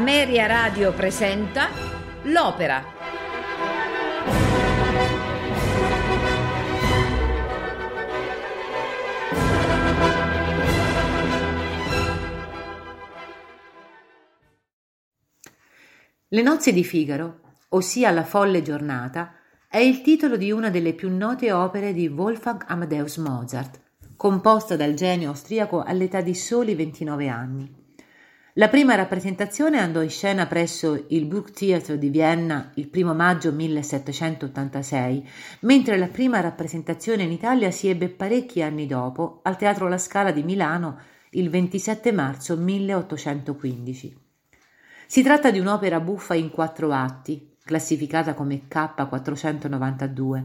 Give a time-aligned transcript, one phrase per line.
[0.00, 1.68] Ameria Radio presenta
[2.22, 2.82] L'Opera.
[16.28, 19.34] Le nozze di Figaro, ossia La folle giornata,
[19.68, 23.78] è il titolo di una delle più note opere di Wolfgang Amadeus Mozart,
[24.16, 27.79] composta dal genio austriaco all'età di soli 29 anni.
[28.54, 35.28] La prima rappresentazione andò in scena presso il Burgtheater di Vienna il 1 maggio 1786,
[35.60, 40.32] mentre la prima rappresentazione in Italia si ebbe parecchi anni dopo al Teatro La Scala
[40.32, 40.98] di Milano
[41.30, 44.18] il 27 marzo 1815.
[45.06, 50.44] Si tratta di un'opera buffa in quattro atti, classificata come K492,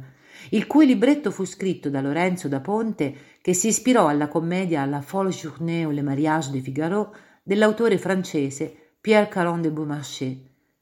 [0.51, 5.01] il cui libretto fu scritto da Lorenzo da Ponte, che si ispirò alla commedia La
[5.01, 7.15] folle journée ou le mariage de Figaro
[7.47, 10.35] dell'autore francese Pierre Caron de Beaumarchais,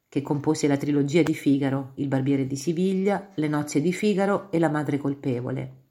[0.08, 4.60] che compose la trilogia di Figaro, Il barbiere di Siviglia, Le nozze di Figaro e
[4.60, 5.82] La madre colpevole.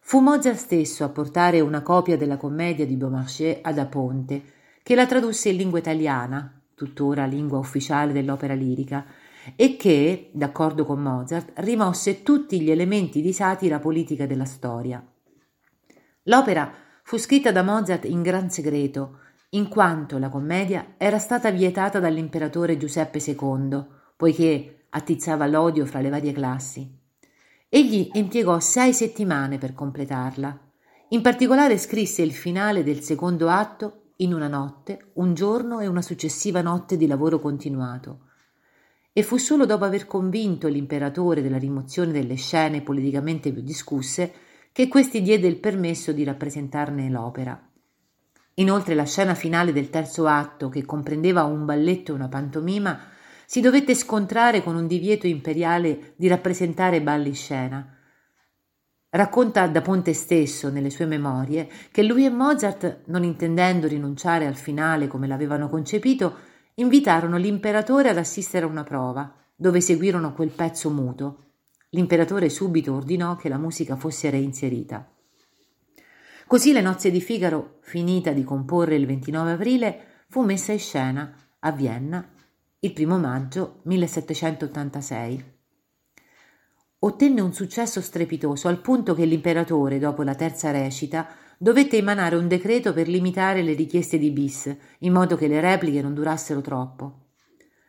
[0.00, 4.42] Fu Mozart stesso a portare una copia della commedia di Beaumarchais ad Aponte,
[4.82, 9.04] che la tradusse in lingua italiana, tuttora lingua ufficiale dell'opera lirica,
[9.54, 15.06] e che, d'accordo con Mozart, rimosse tutti gli elementi di satira politica della storia.
[16.22, 19.18] L'opera fu scritta da Mozart in gran segreto,
[19.50, 23.82] in quanto la commedia era stata vietata dall'imperatore Giuseppe II,
[24.14, 26.96] poiché attizzava l'odio fra le varie classi.
[27.70, 30.58] Egli impiegò sei settimane per completarla.
[31.10, 36.02] In particolare scrisse il finale del secondo atto in una notte, un giorno e una
[36.02, 38.26] successiva notte di lavoro continuato.
[39.12, 44.32] E fu solo dopo aver convinto l'imperatore della rimozione delle scene politicamente più discusse
[44.72, 47.67] che questi diede il permesso di rappresentarne l'opera.
[48.58, 52.98] Inoltre la scena finale del terzo atto, che comprendeva un balletto e una pantomima,
[53.46, 57.96] si dovette scontrare con un divieto imperiale di rappresentare balli scena.
[59.10, 64.56] Racconta da Ponte stesso, nelle sue memorie, che lui e Mozart, non intendendo rinunciare al
[64.56, 66.36] finale come l'avevano concepito,
[66.74, 71.52] invitarono l'imperatore ad assistere a una prova, dove seguirono quel pezzo muto.
[71.90, 75.10] L'imperatore subito ordinò che la musica fosse reinserita.
[76.48, 81.30] Così le nozze di Figaro, finita di comporre il 29 aprile, fu messa in scena
[81.58, 82.26] a Vienna
[82.78, 85.44] il primo maggio 1786.
[87.00, 91.28] Ottenne un successo strepitoso al punto che l'imperatore, dopo la terza recita,
[91.58, 96.00] dovette emanare un decreto per limitare le richieste di bis, in modo che le repliche
[96.00, 97.26] non durassero troppo.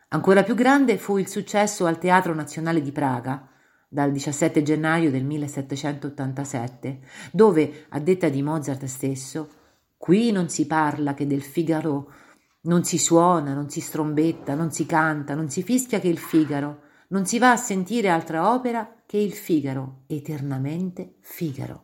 [0.10, 3.49] Ancora più grande fu il successo al Teatro Nazionale di Praga,
[3.92, 7.00] dal 17 gennaio del 1787,
[7.32, 9.50] dove, a detta di Mozart stesso,
[9.98, 12.14] qui non si parla che del Figaro,
[12.62, 16.82] non si suona, non si strombetta, non si canta, non si fischia che il Figaro,
[17.08, 21.82] non si va a sentire altra opera che il Figaro, eternamente Figaro.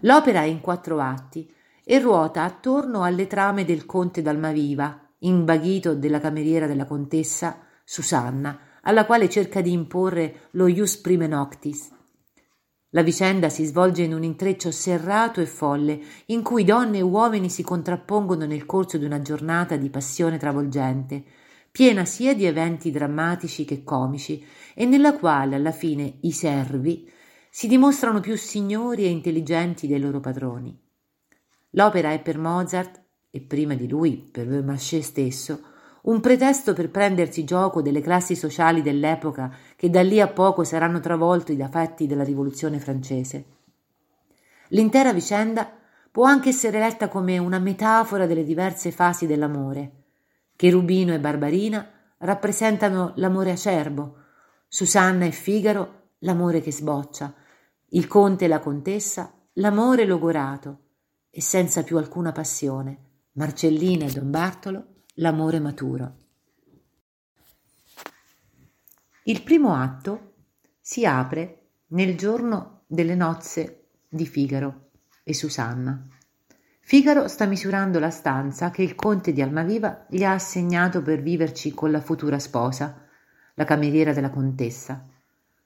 [0.00, 1.48] L'opera è in quattro atti
[1.84, 9.06] e ruota attorno alle trame del conte d'Almaviva, imbaghito della cameriera della contessa Susanna, alla
[9.06, 11.90] quale cerca di imporre lo ius prime noctis.
[12.92, 17.48] La vicenda si svolge in un intreccio serrato e folle, in cui donne e uomini
[17.48, 21.22] si contrappongono nel corso di una giornata di passione travolgente,
[21.70, 27.08] piena sia di eventi drammatici che comici, e nella quale alla fine i servi
[27.48, 30.76] si dimostrano più signori e intelligenti dei loro padroni.
[31.70, 35.60] L'opera è per Mozart, e prima di lui per Beaumarchais stesso,
[36.02, 41.00] un pretesto per prendersi gioco delle classi sociali dell'epoca che da lì a poco saranno
[41.00, 43.44] travolti da fatti della rivoluzione francese.
[44.68, 45.70] L'intera vicenda
[46.10, 49.92] può anche essere letta come una metafora delle diverse fasi dell'amore.
[50.56, 51.88] Cherubino e Barbarina
[52.18, 54.16] rappresentano l'amore acerbo,
[54.68, 57.34] Susanna e Figaro l'amore che sboccia,
[57.90, 60.78] il conte e la contessa l'amore logorato
[61.30, 62.98] e senza più alcuna passione,
[63.32, 64.84] Marcellina e Don Bartolo
[65.20, 66.14] l'amore maturo.
[69.24, 70.32] Il primo atto
[70.80, 74.90] si apre nel giorno delle nozze di Figaro
[75.22, 76.06] e Susanna.
[76.80, 81.72] Figaro sta misurando la stanza che il conte di Almaviva gli ha assegnato per viverci
[81.72, 83.06] con la futura sposa,
[83.54, 85.06] la cameriera della contessa.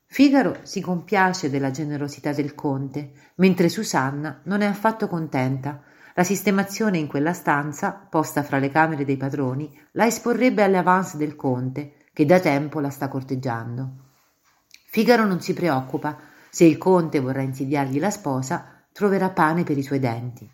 [0.05, 5.81] Figaro si compiace della generosità del conte, mentre Susanna non è affatto contenta
[6.15, 11.17] la sistemazione in quella stanza, posta fra le camere dei padroni, la esporrebbe alle avance
[11.17, 13.91] del conte, che da tempo la sta corteggiando.
[14.87, 16.17] Figaro non si preoccupa,
[16.51, 20.49] se il conte vorrà insidiargli la sposa, troverà pane per i suoi denti.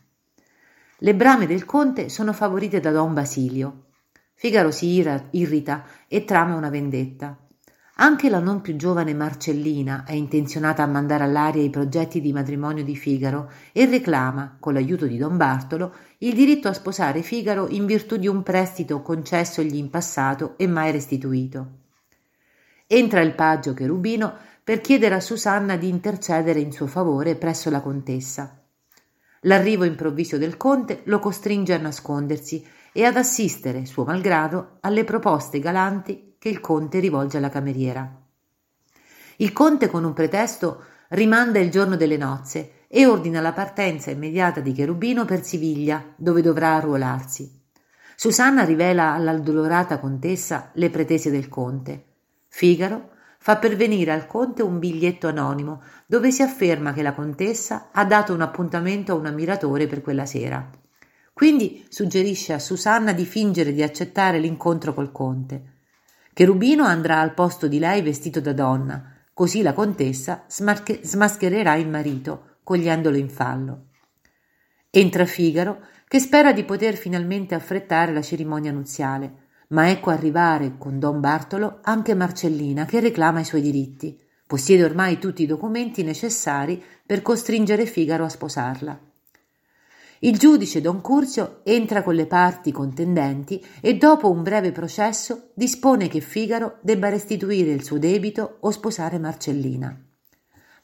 [1.02, 3.88] Le brame del conte sono favorite da don Basilio.
[4.32, 7.36] Figaro si irrita e trama una vendetta.
[8.02, 12.82] Anche la non più giovane Marcellina è intenzionata a mandare all'aria i progetti di matrimonio
[12.82, 17.84] di Figaro e reclama, con l'aiuto di Don Bartolo, il diritto a sposare Figaro in
[17.84, 21.72] virtù di un prestito concessogli in passato e mai restituito.
[22.86, 27.82] Entra il paggio Cherubino per chiedere a Susanna di intercedere in suo favore presso la
[27.82, 28.64] contessa.
[29.42, 35.58] L'arrivo improvviso del conte lo costringe a nascondersi e ad assistere, suo malgrado, alle proposte
[35.58, 38.10] galanti che il conte rivolge alla cameriera.
[39.36, 44.60] Il conte, con un pretesto, rimanda il giorno delle nozze e ordina la partenza immediata
[44.60, 47.58] di Cherubino per Siviglia, dove dovrà arruolarsi.
[48.16, 52.04] Susanna rivela all'addolorata contessa le pretese del conte.
[52.48, 58.04] Figaro fa pervenire al conte un biglietto anonimo dove si afferma che la contessa ha
[58.04, 60.70] dato un appuntamento a un ammiratore per quella sera.
[61.40, 65.78] Quindi suggerisce a Susanna di fingere di accettare l'incontro col conte.
[66.34, 71.88] Cherubino andrà al posto di lei vestito da donna, così la contessa smarche- smaschererà il
[71.88, 73.86] marito, cogliendolo in fallo.
[74.90, 80.98] Entra Figaro, che spera di poter finalmente affrettare la cerimonia nuziale, ma ecco arrivare con
[80.98, 84.14] Don Bartolo anche Marcellina, che reclama i suoi diritti.
[84.46, 89.08] Possiede ormai tutti i documenti necessari per costringere Figaro a sposarla.
[90.22, 96.08] Il giudice Don Curzio entra con le parti contendenti e dopo un breve processo dispone
[96.08, 99.98] che Figaro debba restituire il suo debito o sposare Marcellina.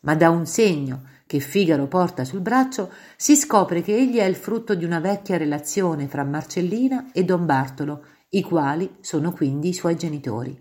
[0.00, 4.36] Ma da un segno che Figaro porta sul braccio si scopre che egli è il
[4.36, 9.74] frutto di una vecchia relazione fra Marcellina e Don Bartolo, i quali sono quindi i
[9.74, 10.58] suoi genitori.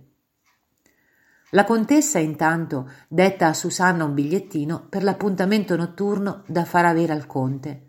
[1.52, 7.26] La contessa intanto detta a Susanna un bigliettino per l'appuntamento notturno da far avere al
[7.26, 7.85] conte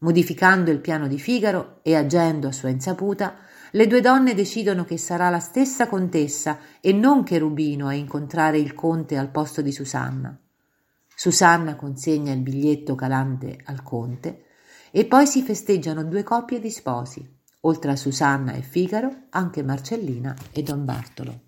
[0.00, 3.36] Modificando il piano di Figaro e agendo a sua insaputa,
[3.72, 8.74] le due donne decidono che sarà la stessa contessa e non Cherubino a incontrare il
[8.74, 10.38] conte al posto di Susanna.
[11.14, 14.44] Susanna consegna il biglietto calante al conte
[14.92, 17.28] e poi si festeggiano due coppie di sposi,
[17.62, 21.46] oltre a Susanna e Figaro anche Marcellina e Don Bartolo.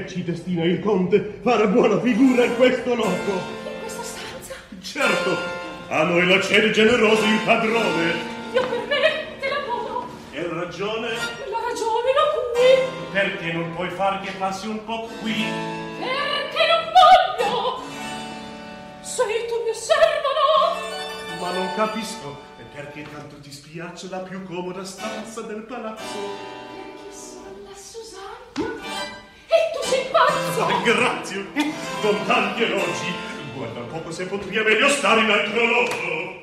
[0.00, 3.30] Che ci destina il conte fare buona figura in questo loco.
[3.30, 4.54] In questa stanza?
[4.80, 5.36] Certo,
[5.88, 8.14] a noi la cede generoso il padrone.
[8.52, 10.08] Io per me te lavoro.
[10.32, 11.08] E ragione?
[11.10, 13.12] La ragione la qui.
[13.12, 15.44] Perché non puoi far che passi un po' qui?
[16.00, 17.82] Perché non voglio.
[19.00, 21.40] Sei tu mio servo, no?
[21.40, 22.36] Ma non capisco.
[22.58, 26.53] E perché tanto ti spiace la più comoda stanza del palazzo?
[32.26, 33.12] tanti elogi
[33.54, 36.42] guarda un poco se potria meglio stare in altro lodo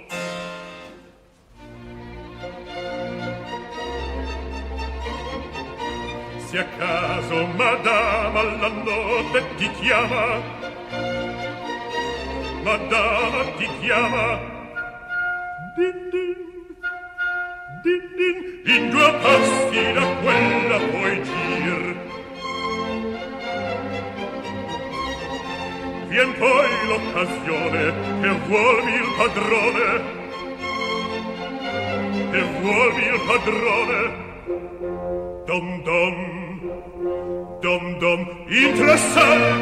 [6.48, 10.42] se a caso madama alla notte ti chiama
[12.64, 14.51] madama ti chiama
[34.82, 36.16] Dum dum,
[37.62, 39.61] dum dum, interessant.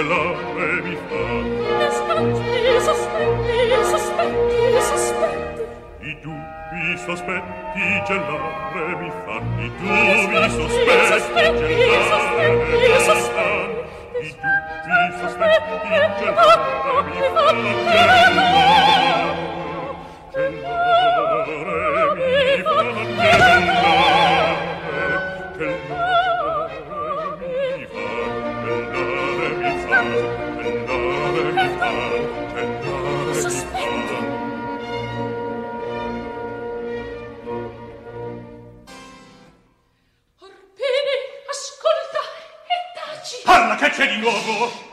[0.00, 1.22] che labbra mi fa
[1.86, 5.62] Aspetti, sospetti, sospetti, sospetti.
[6.00, 12.66] I dubbi, i sospetti gelare mi fanno I dubbi, sospetti, sospetti gelare mi
[13.04, 13.44] fanno
[14.20, 16.48] I dubbi, sospetti gelare
[17.04, 17.70] mi fanno
[44.06, 44.89] di nuovo.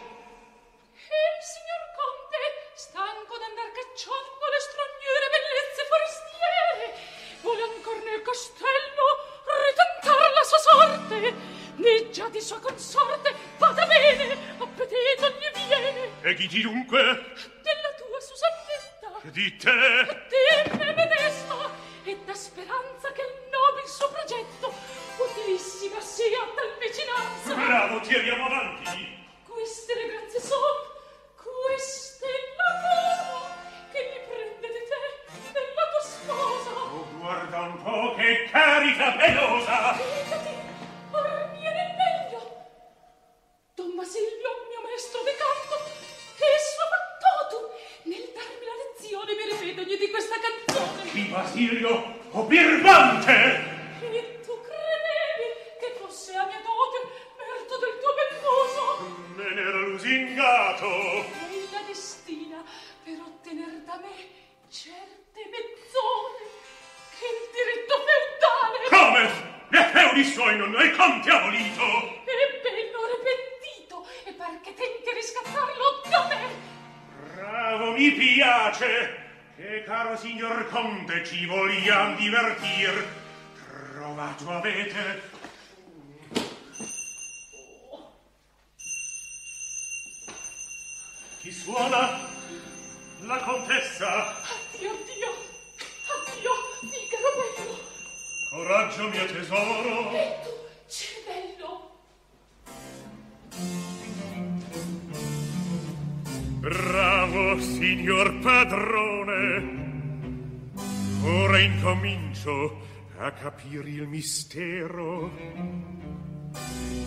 [113.58, 115.32] capiri il mistero.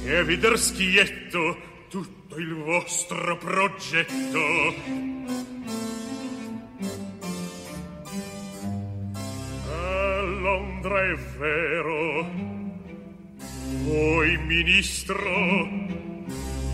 [0.05, 1.57] E veder schietto
[1.89, 4.39] tutto il vostro progetto.
[9.69, 12.59] A Londra è vero
[13.85, 15.69] voi ministro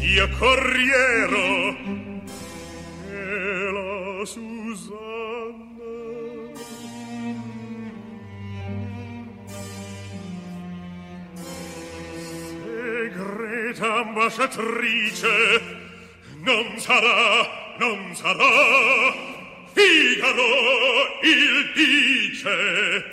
[0.01, 1.77] io corriero
[3.11, 5.16] e la Susanna
[13.07, 15.61] segreta ambasciatrice
[16.43, 19.15] non sarà, non sarà
[19.73, 20.43] Figaro
[21.23, 23.05] il dice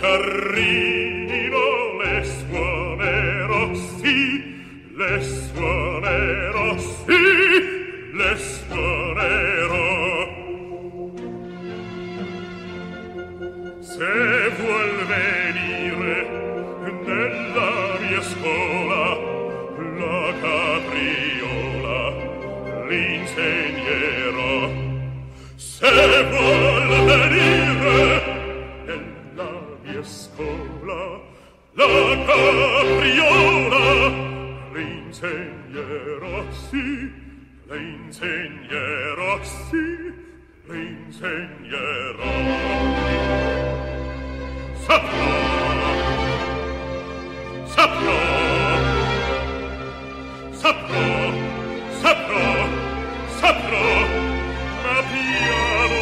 [0.00, 1.58] arrivino
[2.02, 4.54] le suonerò sì,
[4.94, 7.24] le suonerò sì,
[8.12, 9.84] le suonerò.
[13.80, 16.16] Se vuol venire
[17.06, 19.04] nella mia scuola
[19.98, 21.98] la capriola
[22.88, 24.54] l'insegnerò.
[25.56, 25.88] Se
[26.30, 28.25] vuol venire
[31.86, 33.84] la capriola
[34.72, 37.12] le insegnerò sì
[37.68, 39.86] le insegnerò sì
[40.66, 42.34] le insegnerò
[44.86, 45.34] saprò
[47.74, 48.20] saprò
[50.50, 51.32] saprò
[52.00, 52.48] saprò
[53.38, 53.88] saprò
[54.82, 56.00] ma piano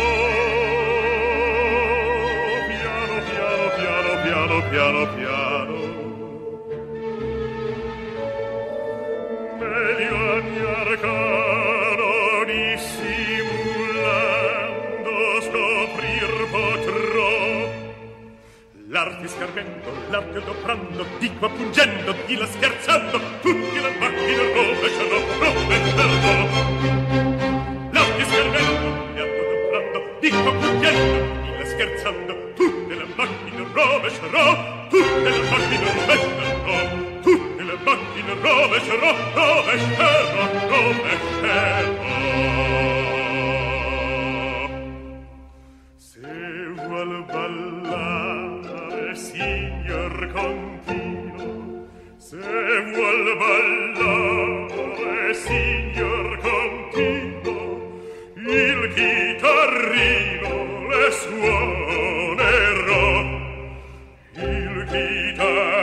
[2.68, 5.23] piano piano piano piano
[19.54, 26.14] argento, l'arte operando, di qua pungendo, di là scherzando, tutti la macchina rovesciano, rovesciano.
[27.92, 35.30] L'arte schermendo, l'arte operando, di qua pungendo, di là scherzando, tutte le macchine rovesciano, tutte
[35.30, 42.14] le macchine rovesciano, tutte le macchine rovesciano, rovesciano, rovesciano.
[64.94, 65.73] vita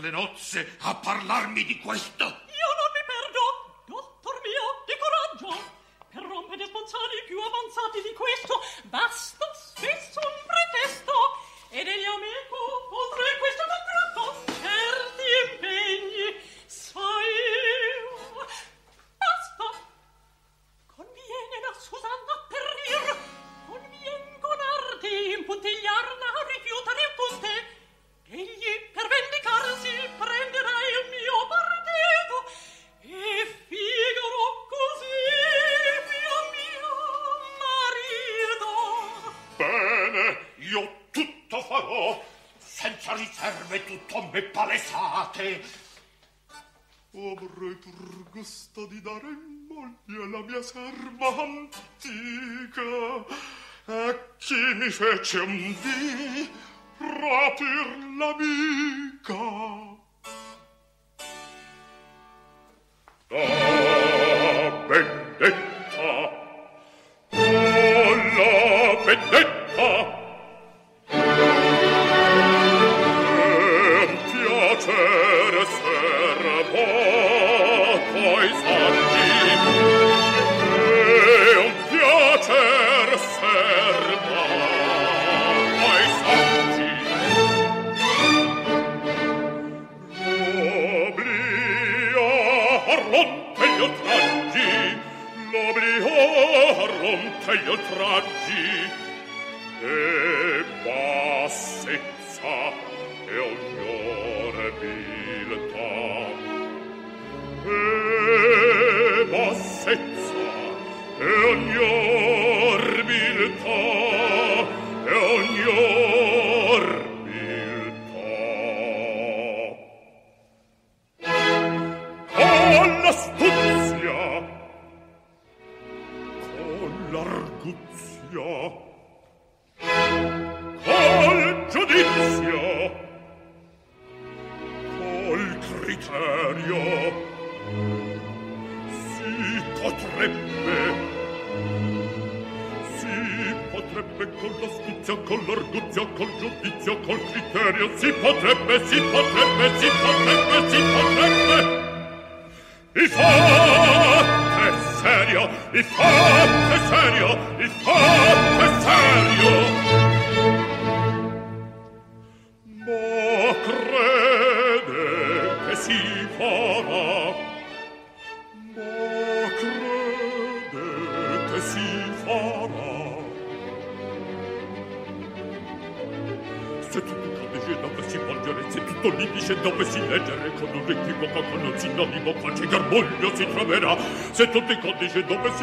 [0.00, 2.19] le nozze a parlarmi di questo?
[50.62, 52.82] serva antica
[53.86, 56.50] a chi mi fece un dì
[56.98, 59.34] rapir l'amica.
[63.32, 63.79] Oh!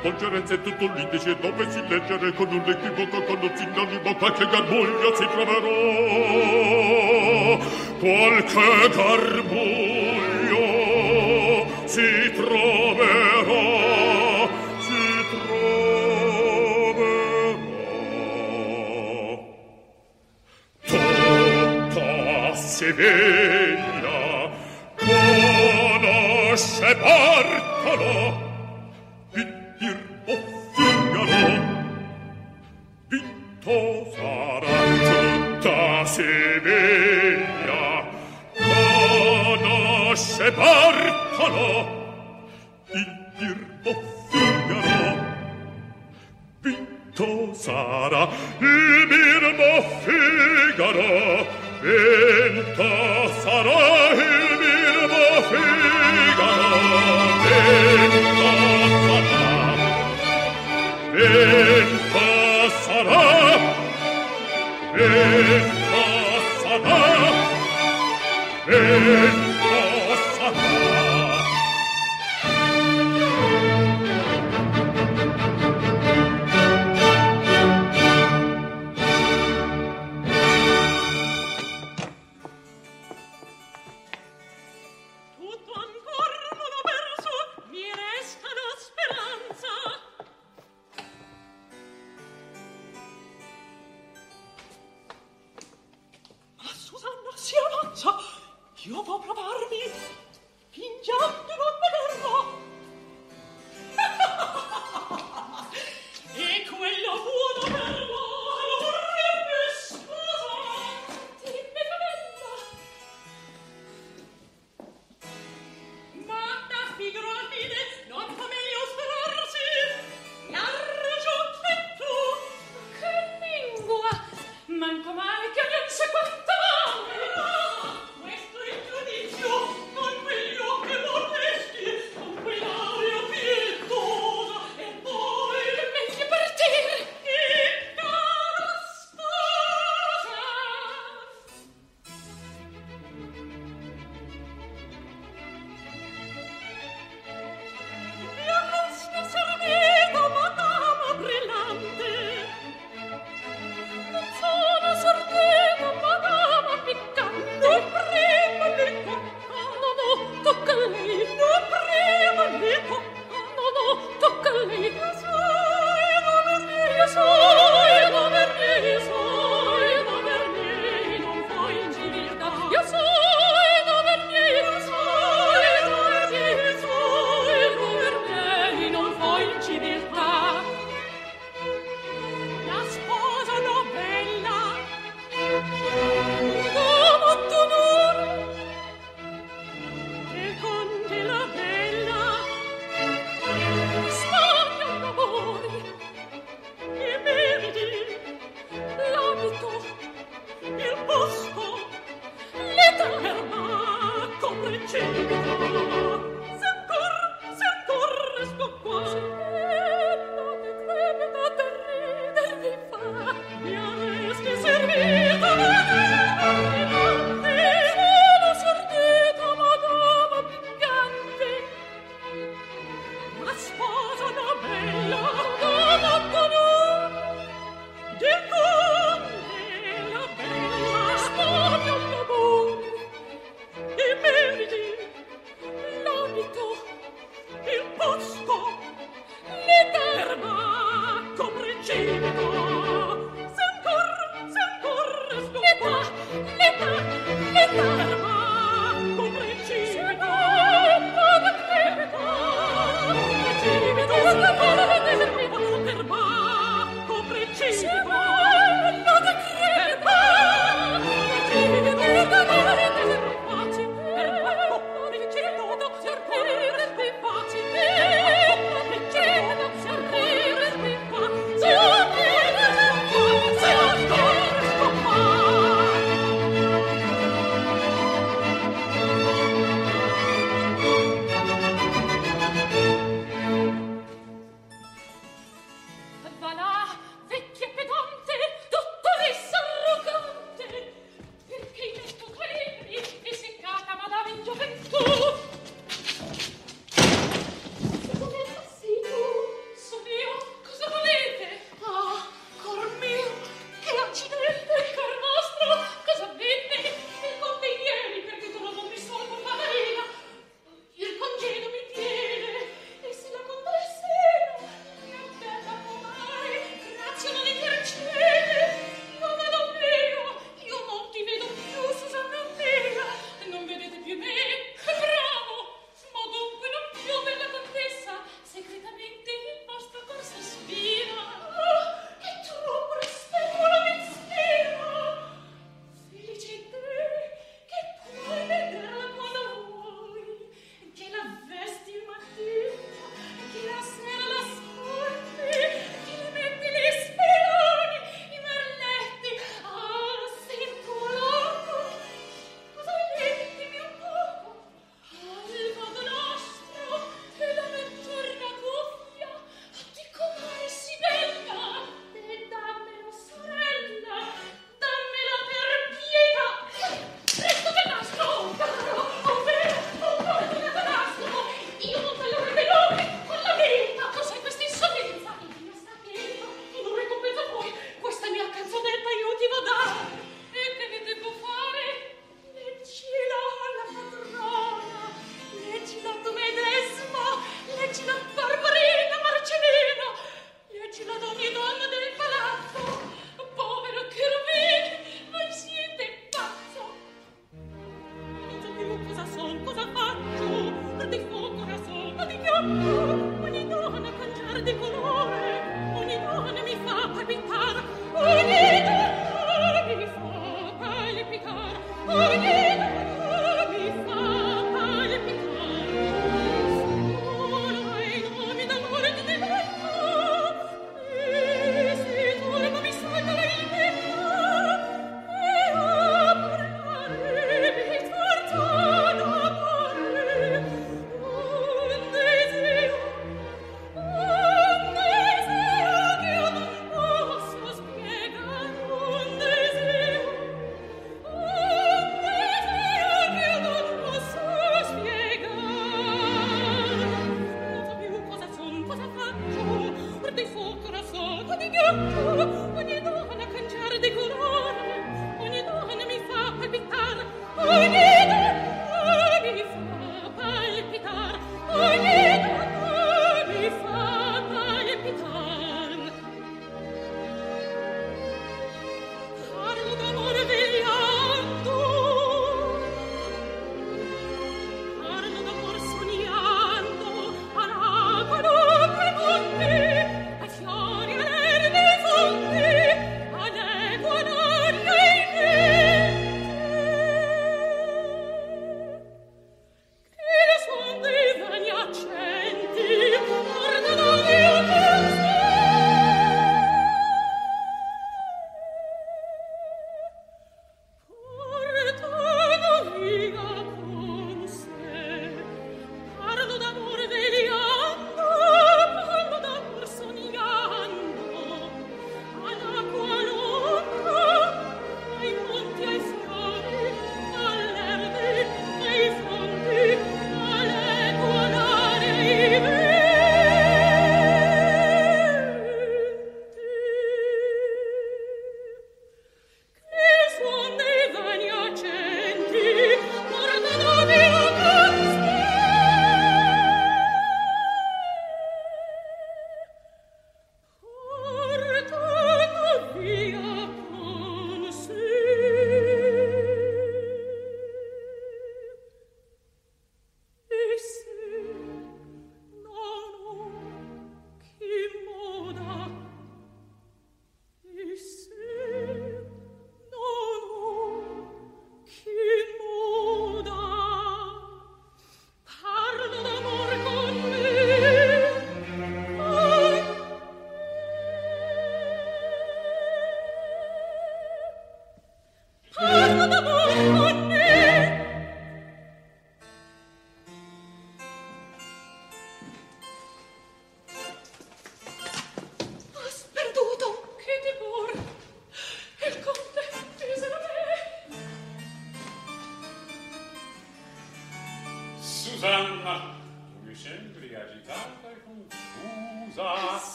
[0.00, 5.26] Volgerenze tutto l'indice dove si leggere con un equivoco, con un sinonimo, qualche garmoglia si
[5.26, 6.78] troverò.
[7.98, 9.47] Qualche garmoglia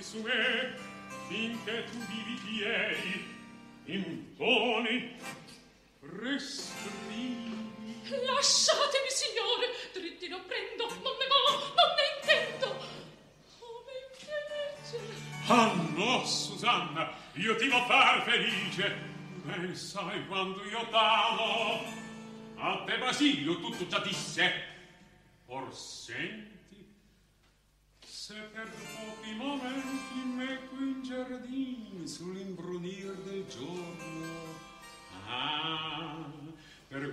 [0.00, 0.74] occhi su me
[1.28, 3.38] finché tu vivi tieni
[3.84, 5.16] imponi
[6.00, 7.68] restrini.
[8.08, 9.66] Lasciatemi signore!
[9.92, 11.40] Dritti drittino prendo non ne vo
[11.76, 12.68] non ne intendo!
[13.58, 15.14] Come piacere
[15.46, 19.08] ah no Susanna io ti vo far felice.
[19.44, 21.84] Ben sai quando io t'amo.
[22.56, 24.69] A te Basilio tutto già disse.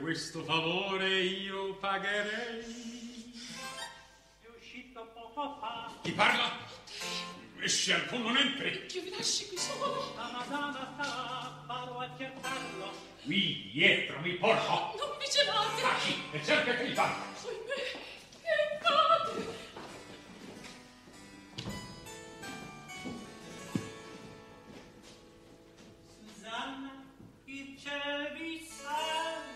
[0.08, 3.34] Questo favore io pagherei.
[4.42, 5.92] È uscito poco fa.
[6.02, 6.58] Chi parla?
[7.60, 8.86] Esci al non entri.
[8.88, 10.14] Dio vi lasci qui solo.
[10.16, 12.92] La madama sta, vado a cercarlo.
[13.24, 14.96] Qui, dietro, mi porto.
[14.98, 15.82] Non vi gelate.
[15.82, 17.26] Taci e cerca che il parla.
[17.46, 19.28] Ahimè, che fate?
[19.28, 19.67] Susanna,
[27.88, 29.56] il cielo vi salvi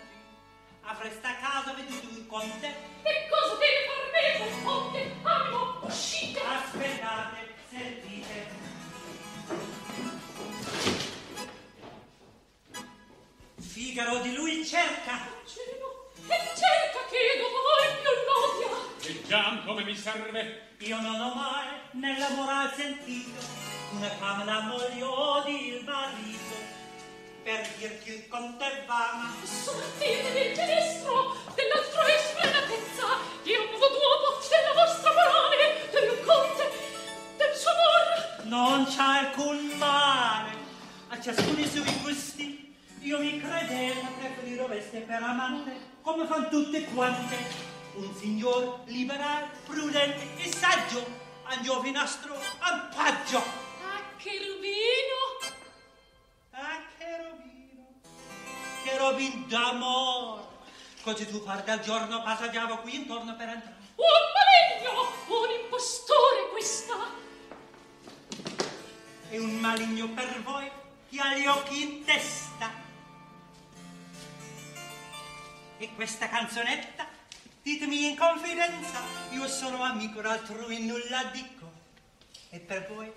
[0.84, 2.76] avresta casa veduto il conte?
[3.04, 5.16] Che cosa deve far me quel conte?
[5.24, 6.40] Animo, uscite!
[6.40, 8.60] Aspettate, sentite.
[13.60, 15.20] Figaro di lui cerca.
[15.46, 19.10] Cielo, e cerca che io voglio l'odia.
[19.10, 20.70] Il gian come mi serve?
[20.80, 23.40] Io non ho mai nella moral sentito
[23.92, 26.71] una camera moglie odi il marito
[27.44, 33.08] per dir che il conte va soprattire del genestro dell'altro esplenatezza
[33.44, 36.72] io muovo d'uomo della vostra morale del conte
[37.38, 40.52] del suo amor non c'è alcun male
[41.10, 42.42] a ciascuno i suoi gusti
[43.04, 45.72] Io mi credevo preferire veste per amante,
[46.04, 47.36] come fan tutte quante.
[47.96, 51.04] Un signor liberale, prudente e saggio,
[51.46, 53.40] a giovinastro ampaggio.
[53.40, 55.20] Ah, cherubino!
[56.52, 56.80] Ah,
[57.12, 57.88] cherubino,
[58.84, 60.50] cherubin d'amore.
[61.02, 63.76] Così tu guarda il giorno passeggiavo qui intorno per entrare.
[63.96, 64.06] Un
[64.38, 66.96] maligno, un impostore questa.
[69.30, 70.70] E un maligno per voi
[71.10, 72.70] che ha gli occhi in testa.
[75.78, 77.08] E questa canzonetta,
[77.64, 79.00] ditemi in confidenza,
[79.32, 81.72] io sono amico d'altrui, nulla dico.
[82.52, 83.12] E per voi?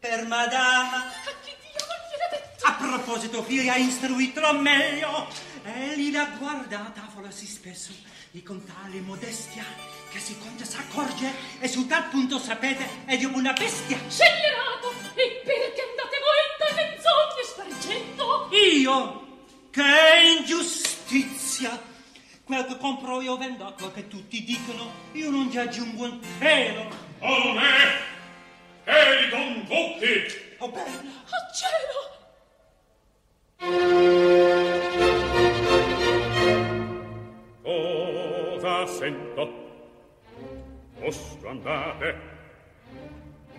[0.00, 1.06] Per madama.
[1.06, 2.66] A chi diavolo gliel'ha detto?
[2.66, 5.28] A proposito, figlia, istruitelo meglio.
[5.64, 7.90] Egli la guarda a tavola si spesso
[8.32, 9.64] e con tale modestia
[10.10, 13.98] che si conte s'accorge e su tal punto sapete è di una bestia.
[14.08, 14.92] Scellerato!
[15.14, 18.48] E perché andate voi da menzogne spargendo?
[18.52, 19.26] Io?
[19.70, 21.82] Che ingiustizia!
[22.44, 26.20] Quel che compro io vendo a quel che tutti dicono, io non ti aggiungo un
[26.38, 26.88] pelo.
[27.18, 28.17] O me!
[28.88, 30.32] Eli conducti!
[30.60, 31.12] Oh, bene!
[31.28, 32.00] Oh, cielo!
[37.62, 39.42] Cosa sento?
[41.00, 42.16] Vostro andate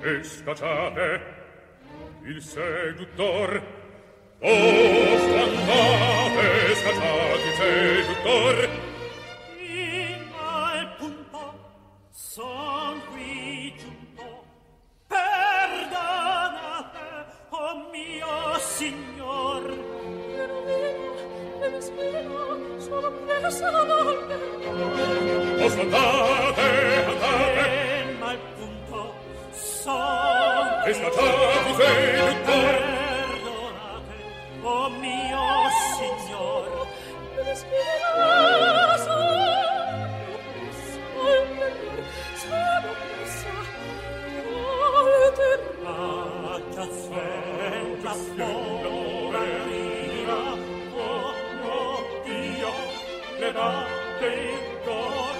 [0.01, 1.21] e scacciate
[2.23, 3.61] il seduttor.
[4.39, 8.78] Vostro andate e scacciate il seduttor.
[23.49, 23.79] la sua
[53.39, 55.35] levante il cor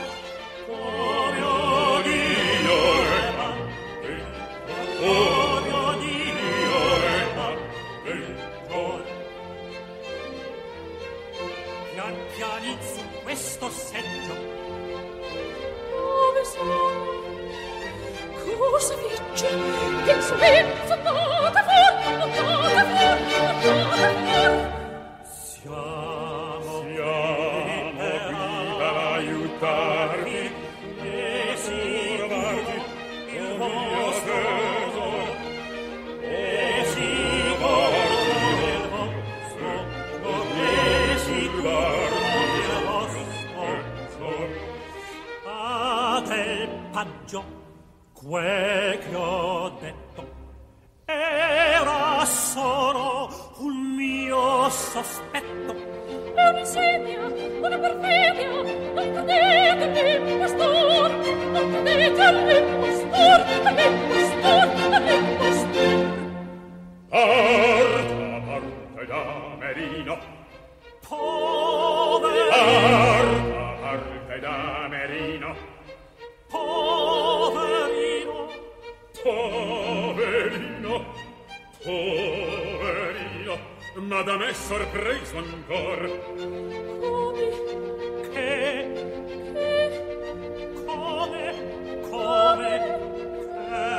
[0.66, 2.14] come odio
[3.10, 4.24] levante il
[5.00, 8.38] cor come odio levante il
[8.70, 9.04] cor
[11.93, 14.34] pian pianizzi questo seggio
[20.06, 20.88] che sveglia
[48.30, 48.99] quel
[49.82, 50.38] detto.
[51.05, 55.75] Era solo un mio sospetto.
[56.36, 58.34] È un'insegna, una perfidia
[58.93, 61.11] non credete a me, pastor.
[61.51, 62.32] Non credete a
[69.57, 70.28] merino.
[81.89, 83.57] Poverino,
[83.95, 86.07] ma da me sorpreso ancor.
[86.99, 87.49] Come,
[88.31, 88.87] che?
[90.85, 91.45] Come?
[92.09, 92.71] Come?
[93.67, 93.97] Che?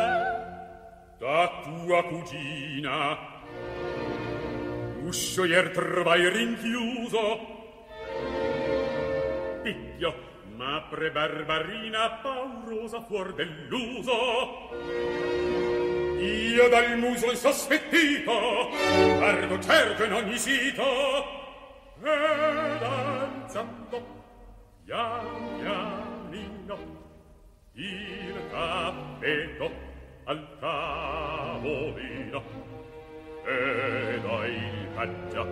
[1.19, 3.19] Da tua cugina.
[5.03, 7.59] Uscio ier trovai rinchiuso.
[9.63, 10.15] Picchio,
[10.55, 15.40] ma pre barbarina paurosa fuor dell'uso
[16.21, 18.31] io dal muso insospettito
[19.21, 20.83] ardo cerco in ogni sito
[22.03, 24.03] e danzando
[24.85, 26.79] pian pianino
[27.75, 29.71] il tappeto
[30.25, 32.43] al tavolino.
[33.45, 35.47] E dai caccia.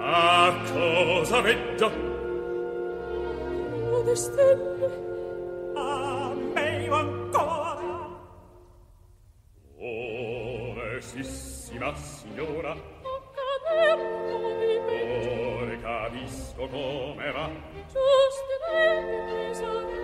[0.00, 1.90] A cosa veggio?
[3.90, 4.90] Ove stelle,
[5.74, 6.17] a
[6.88, 8.16] mio ancora.
[9.80, 13.98] Oh, eh, onestissima signora non cader
[14.58, 14.96] di me
[15.28, 17.48] oh, ore capisco come va.
[17.92, 19.96] Giustamente mi saprà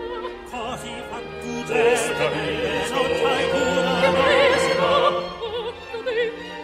[0.50, 3.92] così fa tu oh, giustamente non c'hai cura.
[4.00, 4.82] Che presto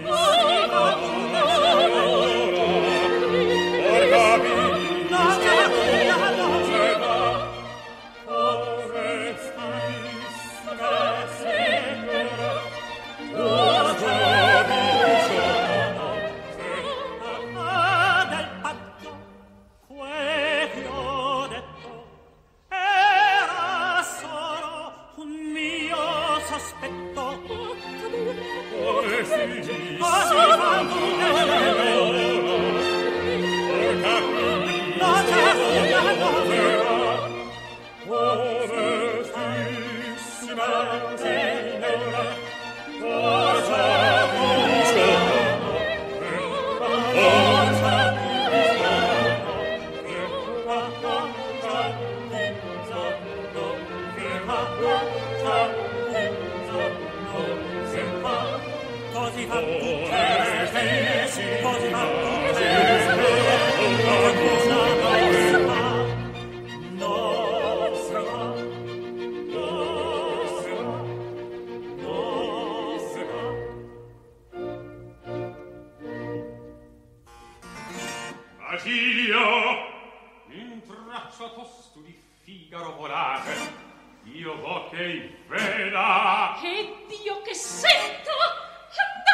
[85.04, 86.60] che veda.
[86.62, 88.32] E Dio che senta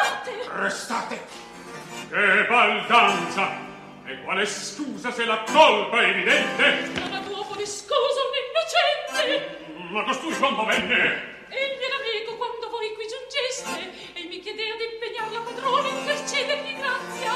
[0.02, 0.62] andate!
[0.62, 1.20] Restate.
[2.08, 3.68] Che baldanza.
[4.04, 7.00] E quale scusa se la colpa è evidente?
[7.00, 9.58] Non ha duomo di scusa un innocente!
[9.92, 14.84] Ma costui quando venne egli era amico quando voi qui giungeste e mi chiedea di
[14.84, 17.34] impegnar la padrona in concedergli grazia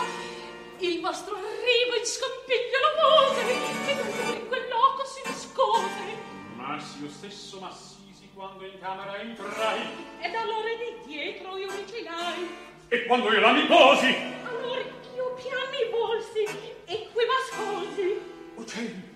[0.78, 6.22] il vostro arrivo in scompiglio lo pose e dunque in quel loco si nascose
[6.54, 7.93] ma se io stesso Massimo
[8.34, 9.80] quando in camera entrai.
[10.20, 12.48] Ed allora di dietro io ricinai
[12.88, 14.14] e quando io la mi posi.
[14.44, 16.44] Allora io pian mi volsi
[16.84, 19.12] e qui m'ascolsi o cielo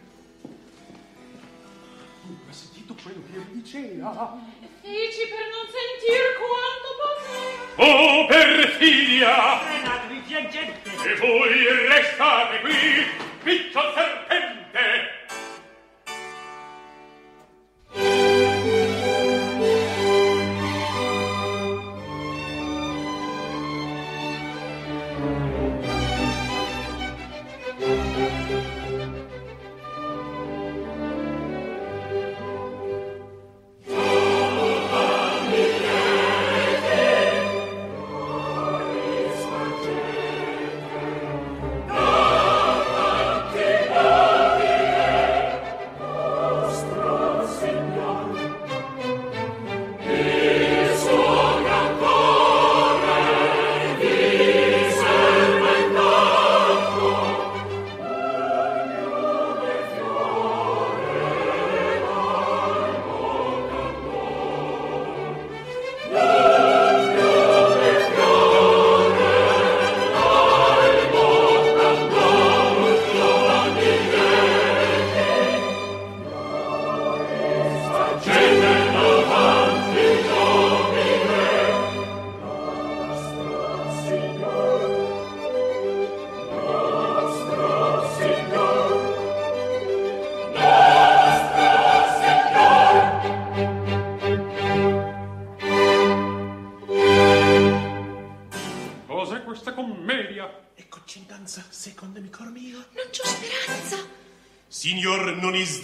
[2.23, 4.37] tu hai sentito quello che io diceva
[4.83, 7.87] feci per non sentir quanto potea.
[7.87, 15.27] oh per perfidia frenatevi piangente e voi restate qui piccio serpente.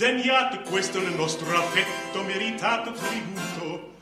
[0.05, 3.93] sdegnato, questo nel nostro affetto meritato tributo.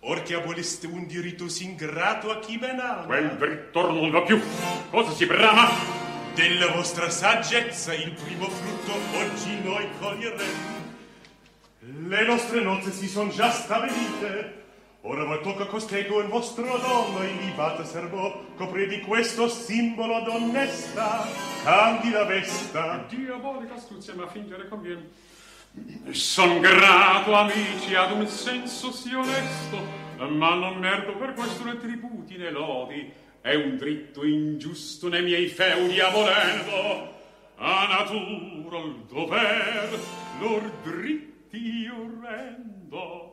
[0.00, 3.02] Or che aboliste un diritto s'ingrato a chi ben ama.
[3.02, 4.40] Quel diritto non va più.
[4.90, 5.68] Cosa si brama?
[6.34, 10.76] Della vostra saggezza il primo frutto oggi noi coglieremo.
[12.06, 14.54] Le nostre nozze si son già stabilite.
[15.02, 21.26] Ora voi tocca costego il vostro dono e libata servo, copri di questo simbolo d'onesta,
[21.64, 23.04] candida vesta.
[23.08, 25.26] Dio vuole che astuzia, ma fingere conviene.
[26.10, 29.78] Son grato, amici, ad un senso sì onesto,
[30.28, 35.48] ma non merdo per questo né tributi né lodi, è un dritto ingiusto nei miei
[35.48, 37.16] feudi a volendo.
[37.56, 39.98] A natura il dover,
[40.38, 43.32] lor dritti io rendo.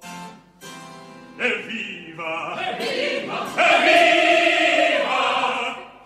[1.37, 2.57] Evviva!
[2.59, 3.45] Evviva!
[3.77, 5.13] Evviva!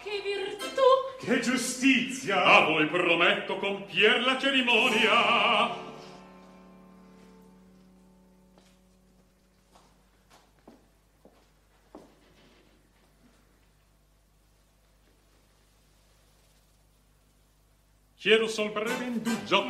[0.04, 0.82] Che virtù!
[1.26, 2.44] Che giustizia!
[2.44, 5.88] A voi prometto compier la cerimonia!
[18.20, 19.66] Chiedo sol breve indugio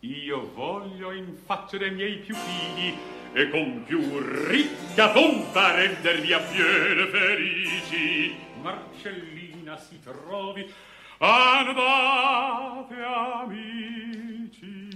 [0.00, 2.94] io voglio in faccia dei miei più figli
[3.32, 8.36] e con più ricca fonta rendervi a piene felici.
[8.60, 10.70] Marcellina si trovi
[11.16, 14.87] andate amici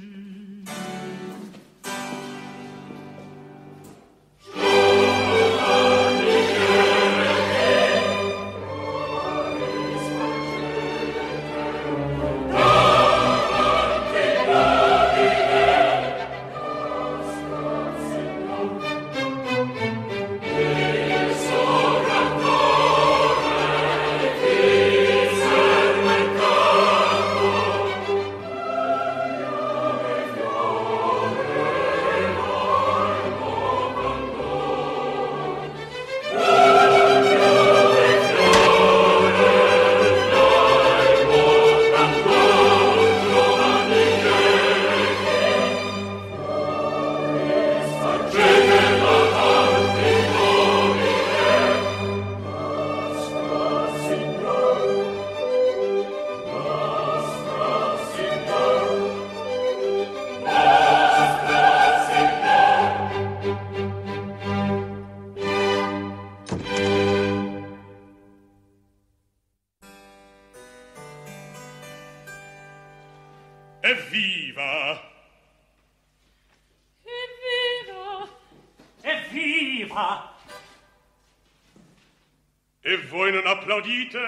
[83.72, 84.18] applaudite?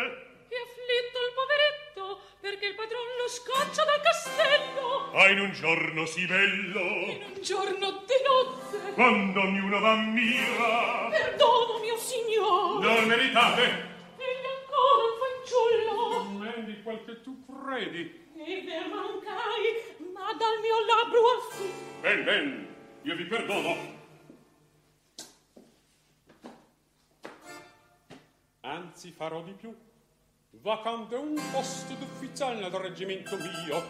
[0.48, 5.12] È afflitto il poveretto, perché il padron lo scaccia dal castello.
[5.12, 6.80] Ah, in un giorno sì bello.
[6.80, 8.92] In un giorno di nozze.
[8.94, 11.08] Quando ognuno v'ammira.
[11.10, 12.80] Perdono, mio signor.
[12.80, 13.62] Non meritate.
[14.16, 16.24] Egli ancora un fanciullo.
[16.38, 18.22] Mendi quel che tu credi.
[18.36, 21.64] E ver mancai, ma dal mio labbro fu.
[22.00, 23.93] Ben, ben, io vi perdono.
[28.64, 29.74] Anzi farò di più.
[30.50, 33.82] Vacante un posto d'ufficiale nel reggimento mio.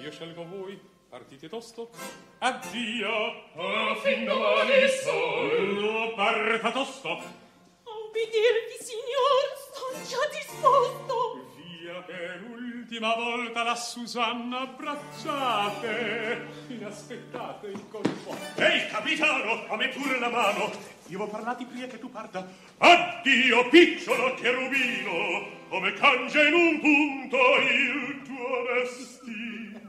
[0.00, 0.78] Io scelgo voi
[1.08, 1.90] partite tosto.
[2.38, 3.08] Addio
[3.54, 6.12] a fin domani sol.
[6.14, 7.08] Parta tosto.
[7.08, 11.50] Ubbidirvi signor son già disposto.
[11.56, 16.46] Via per ultima volta la Susanna abbracciate.
[16.68, 18.36] Inaspettate il colpo.
[18.56, 22.46] Ehi capitano a me pure la mano io vo parlati pria che tu parta.
[22.78, 29.84] Addio, piccolo cherubino, come cangia in un punto il tuo destino.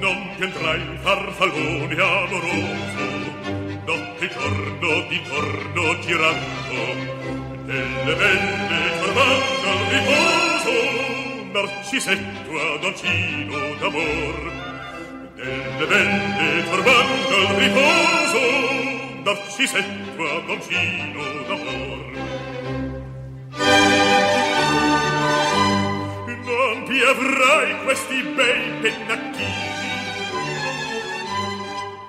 [0.00, 3.04] Non ti entrai farfallone amoroso,
[3.84, 10.72] notte e giorno di torno tirando, delle belle turbando al riposo,
[11.52, 14.65] narcisetto ad dolcino d'amor,
[15.46, 18.42] nelle belle turbando il riposo
[19.22, 22.04] d'arcisetto a concino d'amor.
[26.44, 29.74] Non ti avrai questi bei pennacchini.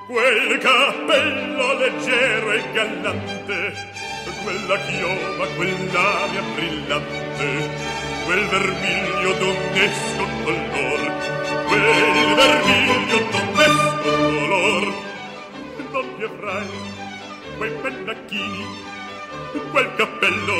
[0.07, 3.95] Quel cappello leggero e gallante
[4.43, 11.01] quella chioma quell'aria brillante quel vermiglio d'onesto color
[11.67, 14.84] quel vermiglio d'onesto color
[15.93, 16.67] non ti avrai
[17.57, 18.65] quei pennacchini
[19.71, 20.57] quel cappello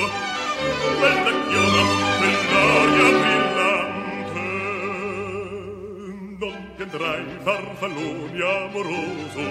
[1.00, 1.84] quella chioma
[2.20, 4.46] quell'aria brillante.
[6.40, 9.46] Non ti andrai farfallone amoroso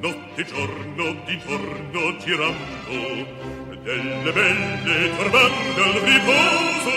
[0.00, 6.94] notte e giorno d'intorno girando delle belle turbando il riposo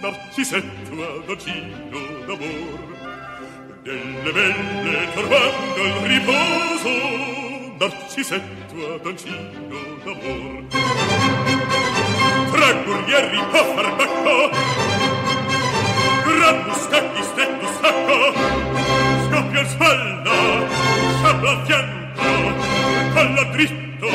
[0.00, 2.96] narcisetto ad agino d'amor.
[3.82, 6.92] Delle belle turbando il riposo
[7.78, 10.64] narcisetto ad ancino d'amor.
[12.52, 14.50] Tra guerrieri a farbacco
[16.24, 18.32] gran mustacchi stretto stacco
[19.28, 20.66] scoppia il spalla
[21.18, 24.08] sciabla a fianco colla dritto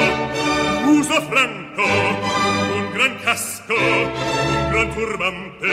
[0.86, 5.68] uso franco un gran casco, un gran turbante,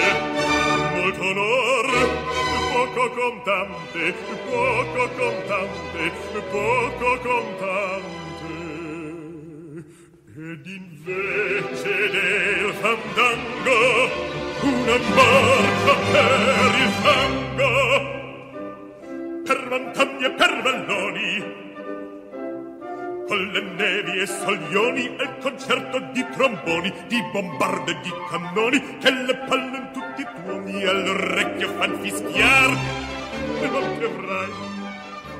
[0.95, 1.87] molto onor,
[2.73, 4.15] poco contante,
[4.49, 6.13] poco contante,
[6.51, 8.29] poco contante.
[10.37, 13.81] Ed invece del fandango,
[14.63, 17.73] una barca per il fango,
[19.45, 21.60] per vantagni e per valloni,
[23.31, 28.99] con le nevi e soglioni e il concerto di tromboni, di bombarde e di cannoni
[28.99, 32.76] che le palle in tutti i tuoni all'orecchio fan fischiar.
[33.61, 34.51] E non ti avrai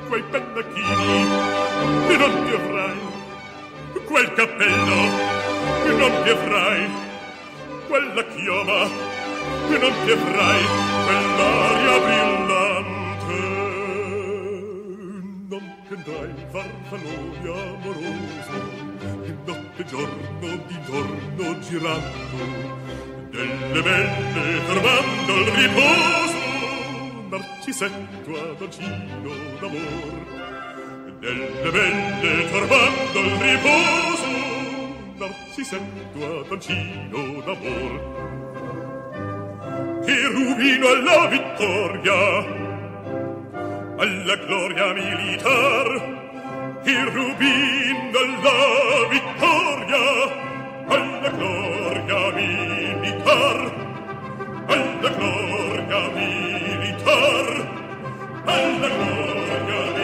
[0.07, 1.21] quei pennacchini,
[2.07, 2.99] e non ti avrai
[4.05, 4.99] quel cappello,
[5.83, 6.89] e non ti avrai
[7.87, 8.83] quella chioma,
[9.69, 10.63] e non ti avrai
[11.03, 12.80] quell'aria brillante.
[15.95, 18.59] dai farfalloni amoroso
[19.23, 22.79] di notte giorno di giorno girando
[23.29, 26.39] delle belle trovando il riposo
[27.29, 28.61] narcisetto ad
[29.59, 30.13] d'amor
[31.19, 34.31] delle belle trovando il riposo
[35.17, 37.93] narcisetto ad ogino d'amor.
[40.05, 42.60] Che rubino alla vittoria
[44.01, 45.87] alla gloria militar,
[46.85, 50.05] il rubino alla vittoria,
[50.87, 53.59] alla gloria militar,
[54.65, 57.47] alla gloria militar,
[58.45, 60.00] alla gloria militar.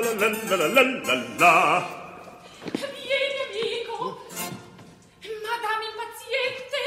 [0.00, 2.02] la la la la la la la
[2.64, 4.26] Vieni amico,
[5.46, 6.80] madame impaziente.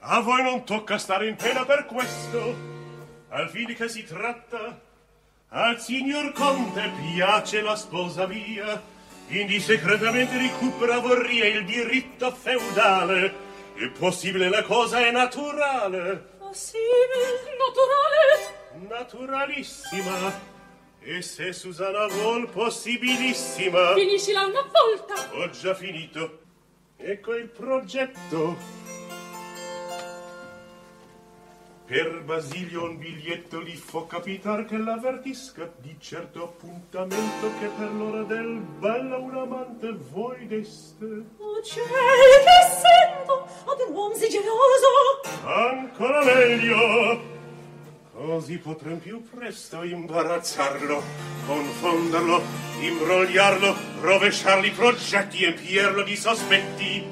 [0.00, 2.56] A voi non tocca stare in pena per questo,
[3.30, 4.86] al fine che si tratta.
[5.50, 8.80] Al signor Conte piace la sposa mia,
[9.28, 13.46] indi segretamente recupera vorria il diritto feudale.
[13.74, 15.47] È possibile la cosa è naturale.
[15.78, 18.88] Possibile, naturale.
[18.88, 20.40] Naturalissima.
[21.00, 23.94] E se Susanna vuol possibilissima.
[23.94, 25.14] Finiscila una volta.
[25.34, 26.40] Ho già finito.
[26.96, 28.56] Ecco il progetto.
[31.86, 38.24] Per Basilio un biglietto li fo capitar che l'avvertisca di certo appuntamento che per l'ora
[38.24, 41.04] del bello un amante voi deste.
[41.38, 44.67] Oh ciel, che sento ad un uom sì geloso.
[46.00, 47.20] Ancora meglio.
[48.12, 51.02] Così potrem più presto imbarazzarlo,
[51.44, 52.40] confonderlo,
[52.80, 57.04] imbrogliarlo, rovesciarli i progetti, empierlo di sospetti.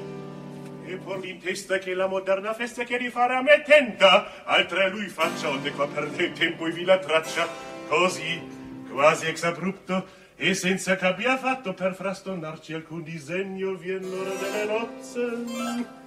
[0.85, 4.87] E porgli in testa che la moderna festa che rifare a me tenta, altre a
[4.87, 7.45] lui faccia, onde qua perde tempo e vi la traccia.
[7.89, 8.41] Così,
[8.89, 10.07] quasi ex abrupto,
[10.37, 16.05] e senza che abbia fatto per frastornarci alcun disegno, vien l'ora delle nozze.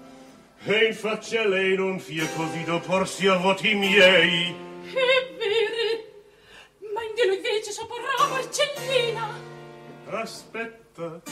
[0.63, 4.55] E in faccia a lei non fia così d'opporsi a voti miei.
[4.85, 6.05] È vero.
[6.93, 9.39] Ma in lui invece sopporrà Marcellina.
[10.11, 11.23] Aspetta.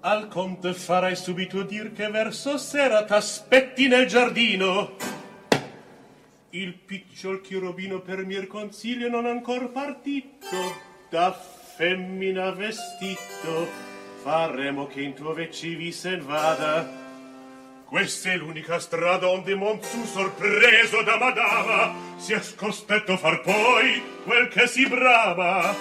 [0.00, 4.96] Al conte farai subito dir che verso sera t'aspetti nel giardino.
[6.50, 10.56] Il picciol chirubino per mir consiglio non ancor partito,
[11.10, 13.87] da femmina vestito,
[14.22, 17.06] faremo che in tuo vecchi vi sen vada.
[17.84, 24.66] Questa è l'unica strada onde Monzù sorpreso da madama sia scospetto far poi quel che
[24.66, 25.74] si brama.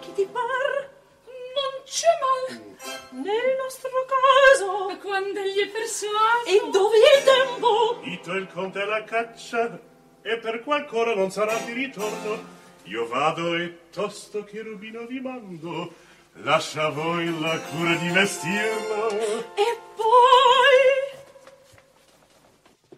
[0.00, 0.90] Che ti par?
[1.24, 3.22] Non c'è mal.
[3.22, 4.98] Nel nostro caso.
[5.00, 6.46] Quando egli è persuaso.
[6.46, 8.00] E dove è il tempo?
[8.02, 9.80] Ito il conte la caccia
[10.22, 12.52] e per qualcora non sarà di ritorno.
[12.84, 15.94] Io vado e tosto cherubino vi mando.
[16.42, 19.08] Lascia a voi la cura di vestirla.
[19.54, 20.80] E poi...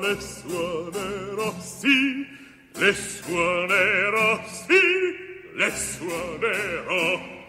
[0.00, 2.26] le suonerò, sì,
[2.72, 7.39] le suonerò, sì, le suonerò.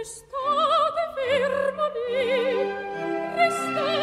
[0.00, 2.72] restate fermo lì,
[3.36, 3.99] restate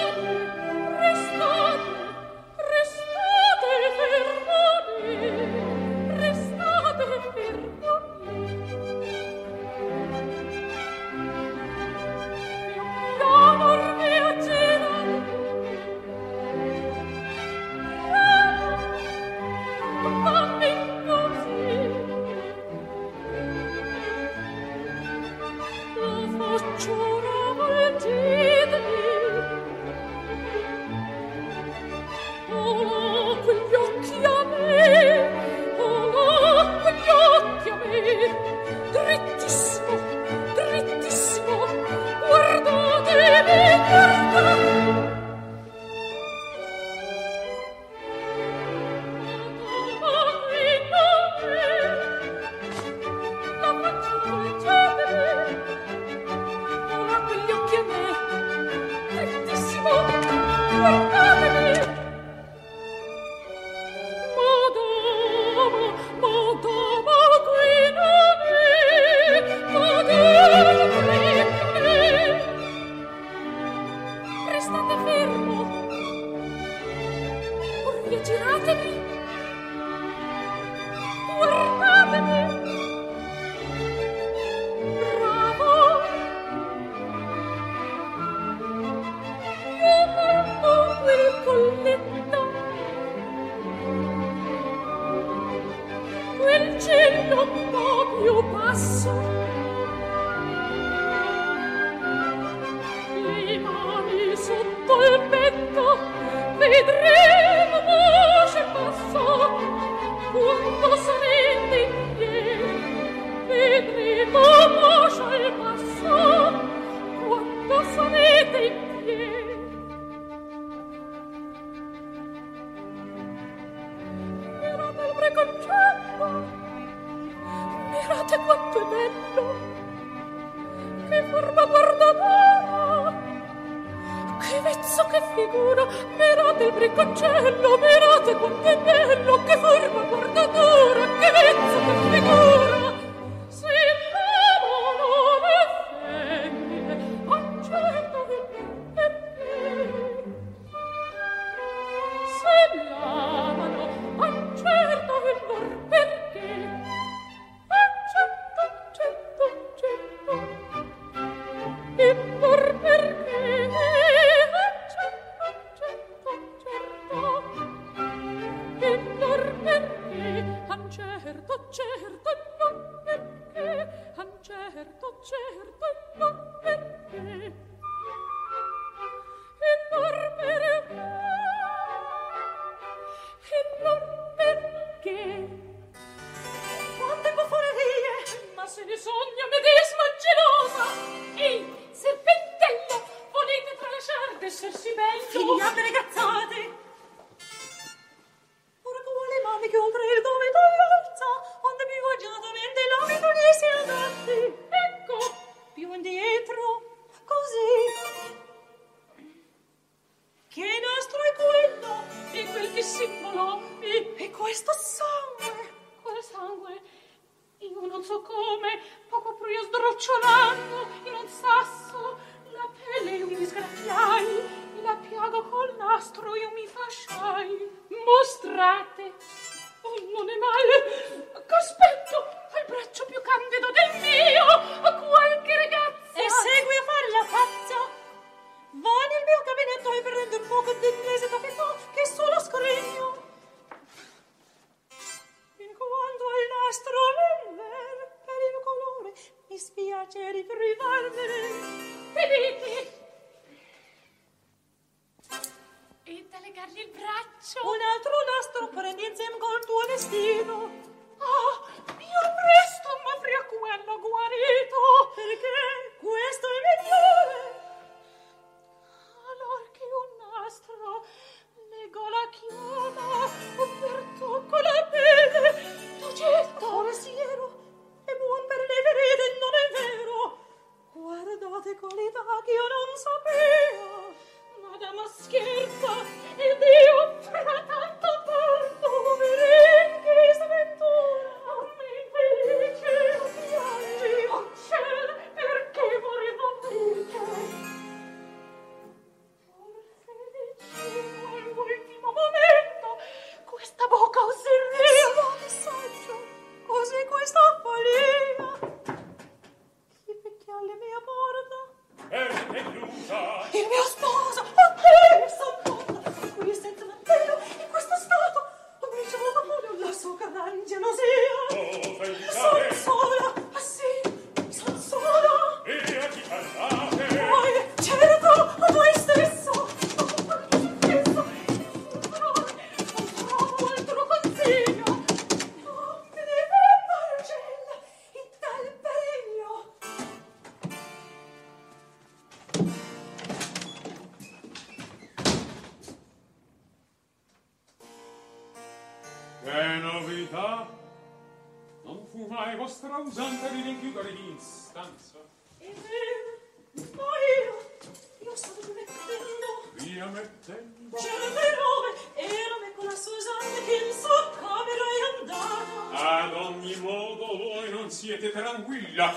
[351.88, 355.20] Non fu mai vostra usante di rinchiudere in stanza.
[355.58, 357.04] È vero, ma
[357.40, 360.98] io, io stavo mettendo Via mettendo.
[360.98, 366.26] certe robe, erano con la Susanna che in sua camera è andata.
[366.26, 369.14] Ad ogni modo voi non siete tranquilla.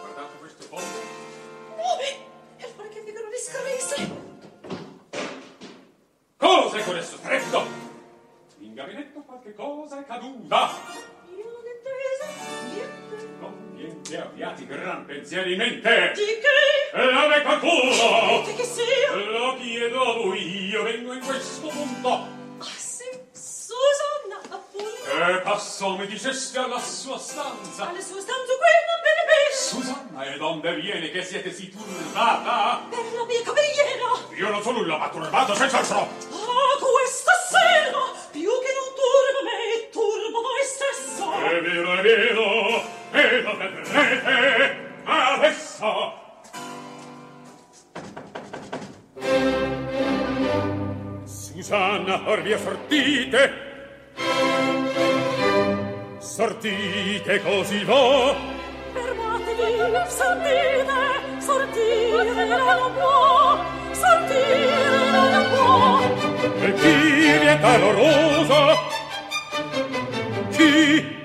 [0.00, 0.98] Guardate questo fondo.
[1.76, 2.16] Nuove,
[2.56, 4.10] e pare che Figaro li scrisse.
[6.36, 7.64] Cos'è questo strepito?
[8.58, 11.20] In gabinetto qualche cosa è caduta.
[14.02, 16.12] Niente abbiate gran pensieri in mente.
[16.16, 16.98] Di che?
[16.98, 18.42] E la me qualcuno.
[18.44, 19.14] Di che sia?
[19.14, 22.08] Lo chiedo a voi, io vengo in questo punto.
[22.08, 25.04] Ah sì, Susanna, appunto.
[25.06, 27.88] E passò mi diceste alla sua stanza.
[27.88, 29.54] Alle sue stanze qui non bene bene.
[29.54, 32.82] Susanna, e donde viene che siete si turbata?
[32.90, 33.40] Per la mia.
[34.36, 35.98] Io non so nulla, ma turbato senz'altro.
[35.98, 38.00] Ah, questa sera,
[38.32, 41.32] più che non turba me, turba voi stesso.
[41.32, 42.91] È vero, è vero,
[43.22, 46.20] e lo vedrete adesso
[51.24, 53.70] Susanna or via sortite
[56.18, 58.34] sortite così vo
[58.92, 59.62] fermatevi
[60.08, 66.00] sortite sortire non può sortire non può
[66.64, 68.90] e chi vieta l'oroso
[70.50, 71.21] chi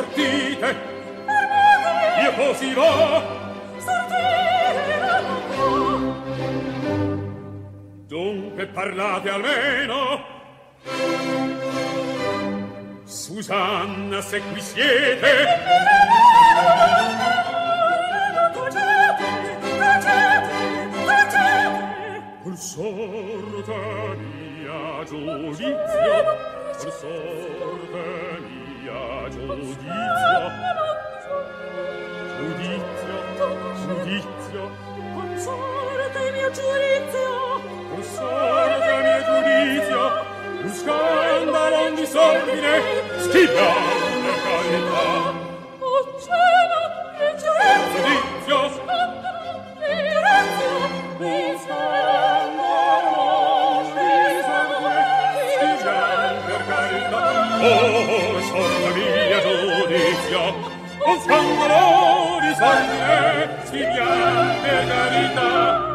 [0.00, 0.76] sortite.
[2.22, 3.38] Io così va
[8.06, 10.24] Dunque parlate almeno.
[13.04, 15.46] Susanna se qui siete.
[22.42, 23.74] Col sorte
[24.16, 25.78] mia giudizio
[26.78, 28.96] Col sorte mia giustizia,
[32.38, 34.62] giudizio, giudizio, giudizio,
[35.14, 37.28] consorte mio giudizio,
[37.90, 40.00] consorte mio giudizio,
[40.62, 42.74] un scandalo, un disordine,
[43.18, 43.68] schifo.
[45.78, 46.80] O oh, cielo,
[47.18, 50.68] mio giudizio, giudizio, scandalo, mio giudizio,
[51.18, 52.10] un scandalo,
[57.62, 58.19] Oh, oh, oh
[61.10, 65.89] o sangro di sangue si pian per carità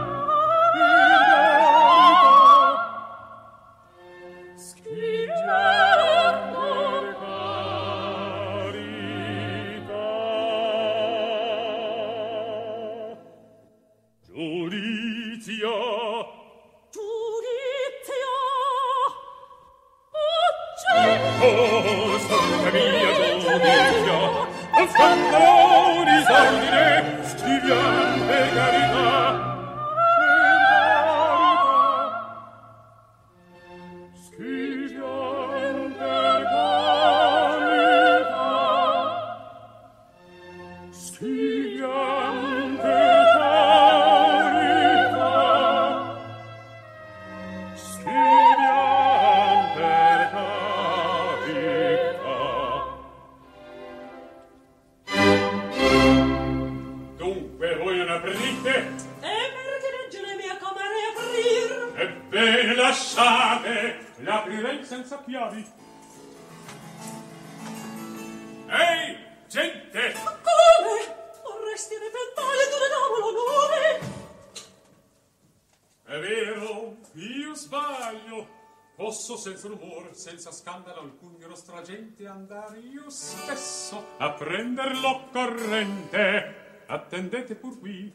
[80.85, 84.05] scandalo alcun nostra gente andare io stesso.
[84.17, 88.13] A prender l'occorrente attendete pur qui.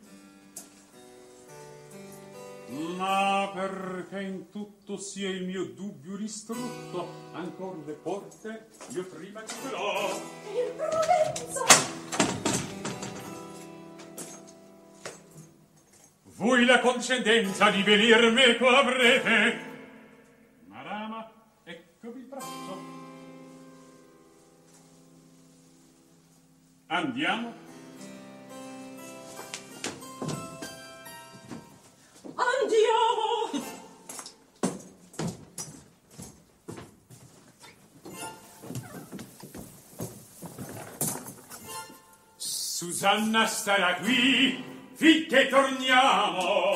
[2.96, 7.08] Ma perché in tutto sia il mio dubbio distrutto?
[7.32, 11.64] Ancor le porte io prima chiuderò il prudenza
[16.36, 19.69] voi la concedenza di venir meco avrete
[26.92, 27.52] Andiamo.
[32.34, 33.64] Andiamo.
[42.36, 44.62] Susanna starà qui
[44.94, 46.69] finché torniamo.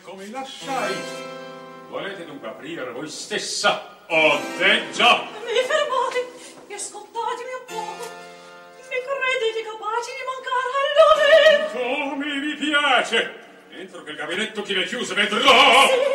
[0.00, 0.94] Come lasciai?
[1.88, 4.04] Volete dunque aprire voi stessa?
[4.08, 5.26] Oh, te già!
[5.44, 6.26] Mi fermate
[6.68, 8.10] e ascoltatemi un poco.
[8.88, 12.16] Mi credete capaci di mancare al dovere?
[12.16, 13.40] Come vi piace!
[13.70, 15.38] Entro che il gabinetto chi l'è chiuso vedrò!
[15.40, 16.11] Sì,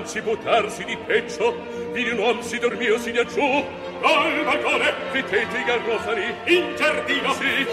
[0.00, 1.54] innanzi buttarsi di peccio
[1.92, 3.64] vidi un uom si dormio si da giù.
[4.00, 7.66] Dal balcone fittenti i garrofani in giardino sì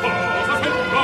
[0.00, 0.96] cosa sento?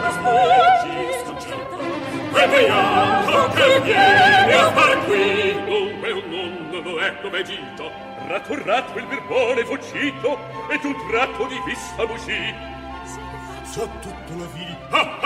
[0.00, 5.64] La spugna sconcerta e veiato che viene a far qui.
[5.66, 7.90] Dunque un nonno è come dovegito
[8.26, 10.38] raturrato il birbone fuggito
[10.70, 12.72] e tu tratto di vista musì
[13.74, 15.23] so tutto la vita.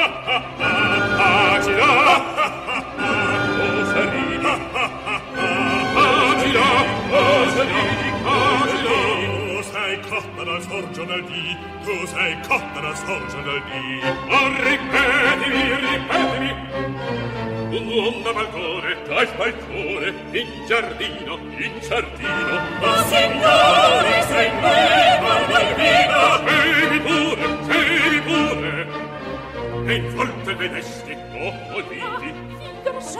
[12.28, 16.50] lei cotta la sorgia dal dì oh ripetimi ripetimi.
[17.70, 22.54] Un un'onda balcone dal balcone in giardino in giardino.
[22.80, 28.86] Ma oh, signore sei viva vai viva bevi pure bevi pure.
[29.86, 32.34] E in volte vedesti oh oditi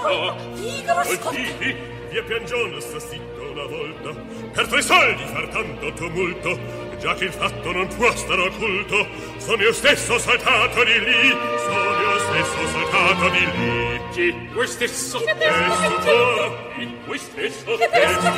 [0.05, 1.77] oh, ah, figaro ah, oh, scotta oditi
[2.11, 4.11] via piangiona sta sitto una volta
[4.53, 6.78] per tre soldi far tanto tumulto.
[6.99, 9.07] Già che il fatto non può star occulto
[9.39, 14.01] Sono io stesso saltato di lì Sono io stesso saltato di lì.
[14.13, 18.33] Chi qui stesso, Che Che stupor in qui stesso, Che testa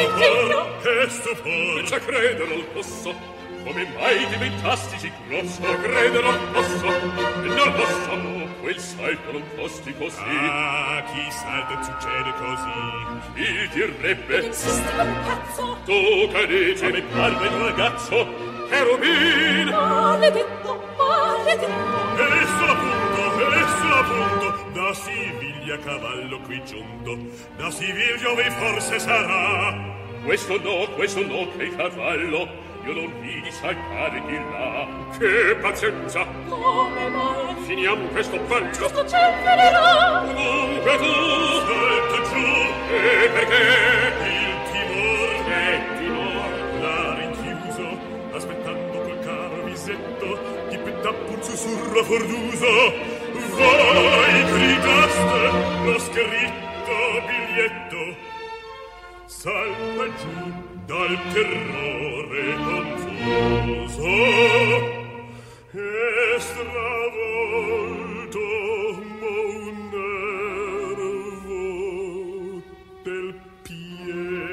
[0.83, 3.15] che stupor Già credo non posso,
[3.65, 5.63] come mai diventasti sì grosso?
[5.81, 8.49] Credo non posso, non posso.
[8.61, 10.21] quel salto non costi così.
[10.21, 13.33] Ah, chi salta succede così.
[13.35, 14.45] Chi direbbe?
[14.45, 15.79] Insiste un pazzo.
[15.87, 16.85] Tu che dici?
[16.85, 18.27] Mi parla il ragazzo.
[18.69, 19.69] Cherubin!
[19.69, 22.21] Maledetto, maledetto.
[22.21, 24.71] Esso l'appunto, esso l'appunto.
[24.75, 27.17] Da Siviglia cavallo qui giunto.
[27.57, 29.99] Da Siviglia vi forse sarà.
[30.25, 34.87] Questo no, questo no, che cavallo io non vidi saltare di là
[35.19, 36.25] che pazienza.
[36.49, 41.13] Come mai finiamo questo pancio questo cercherò comunque tu
[41.67, 42.47] salta giù.
[42.93, 43.63] E perché
[44.25, 46.81] il timor è timor?
[46.81, 47.99] L'ha rinchiuso
[48.33, 50.39] aspettando col caro visetto
[50.69, 53.19] di pettappo un sussurro forduso.
[53.57, 55.51] Voi gridaste
[55.85, 56.97] lo scritto
[57.27, 58.17] biglietto.
[59.27, 64.17] Salta giù dal terrore confuso
[65.71, 65.79] e
[66.41, 67.21] stravolto
[69.21, 71.15] mon nervo
[73.05, 73.29] del
[73.63, 74.49] piede.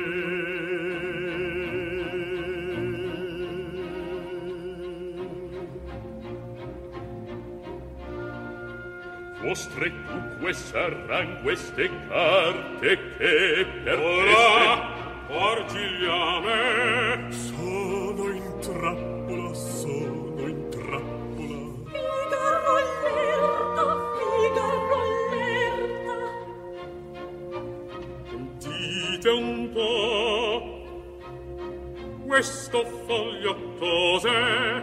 [9.42, 15.07] vostre cuque saranno queste carte che per Ora!
[15.30, 17.28] Argigliame!
[17.32, 21.76] Sono in trappola, sono in trappola.
[21.92, 23.84] Figaro allerta,
[24.18, 26.16] Figaro allerta.
[28.58, 30.62] Dite un po',
[32.26, 34.82] questo foglio cos'è?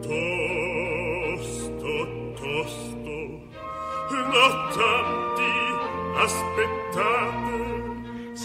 [0.00, 1.90] Tosto,
[2.36, 3.16] tosto,
[4.30, 5.52] nottanti,
[6.14, 7.65] aspettate.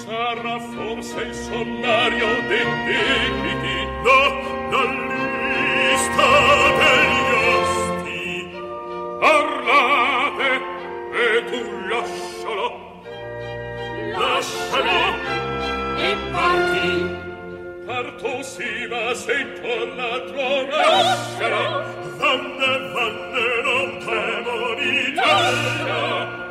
[0.06, 4.22] sarà forse il sommario dei debiti no
[4.72, 6.30] dall'ista
[6.80, 8.24] degli osti.
[9.20, 10.50] Parlate
[11.14, 11.62] e tu
[11.92, 12.68] lascialo.
[14.18, 15.00] Lascialo.
[15.98, 17.20] E parti.
[17.86, 21.66] Parto sì ma sei tornato lascialo.
[22.18, 26.51] Vanne vanne non temori lascialo.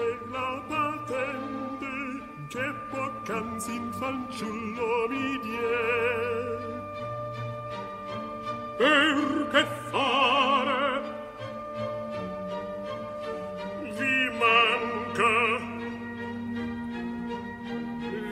[0.00, 1.92] È la patente
[2.48, 6.58] che poc'anzi in fanciullo mi die.
[8.78, 11.02] per che fare?
[13.98, 15.34] Vi manca,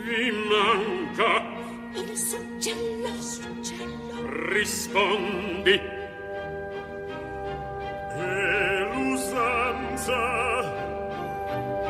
[0.04, 1.30] Vi manca,
[2.00, 4.16] Il suggello, suggello.
[4.52, 5.96] rispondi.
[8.20, 10.18] e l'usanza,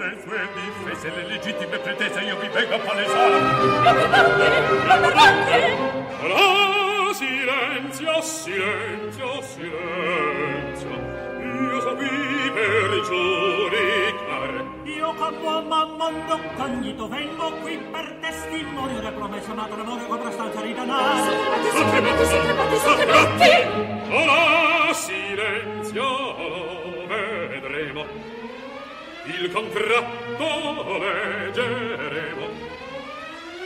[0.00, 3.34] le sue difese, le legittime pretese io vi vengo a palesare.
[6.20, 10.88] Allora, silenzio, silenzio, silenzio.
[11.38, 12.08] Io so qui
[12.54, 14.64] per giudicar.
[14.84, 20.72] Io con buon mondo cognito vengo qui per testimonio della promessa matrimonio con prestanza di
[20.72, 21.30] denaro.
[21.72, 23.50] Sotremati, sotremati, sotremati!
[24.12, 26.06] Ora silenzio,
[27.06, 28.39] vedremo.
[29.24, 32.48] Il contratto leggeremo.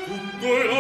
[0.05, 0.71] Tutto in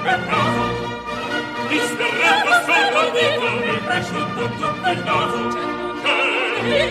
[0.00, 0.64] Che peccato.
[1.68, 3.48] Disperato, son confuso.
[3.60, 5.40] Mi è cresciuto tutto il naso.
[6.62, 6.88] Che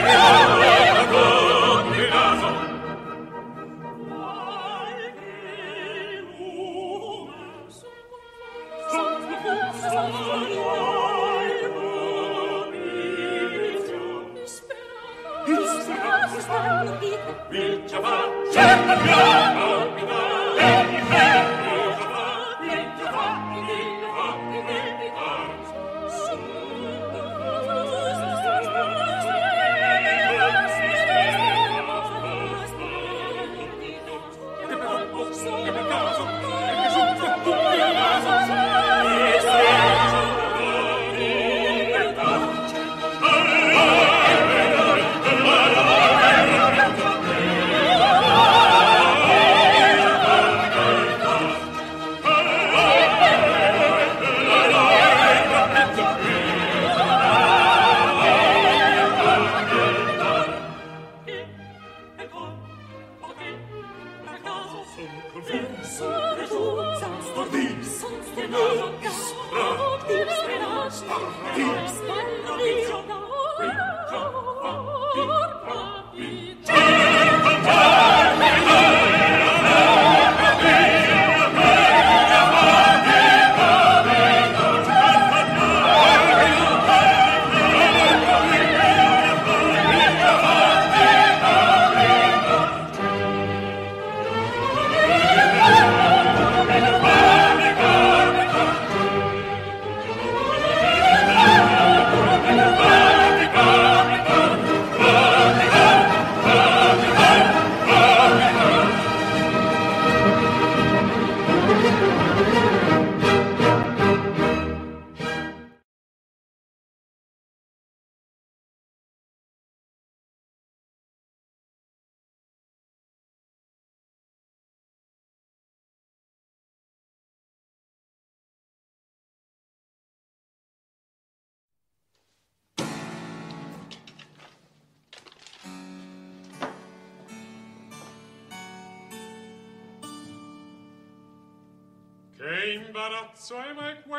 [0.00, 0.51] tutto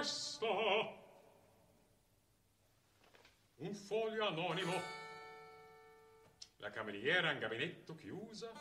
[0.04, 1.02] questo?
[3.56, 4.82] Un foglio anonimo.
[6.58, 8.52] La cameriera in gabinetto chiusa.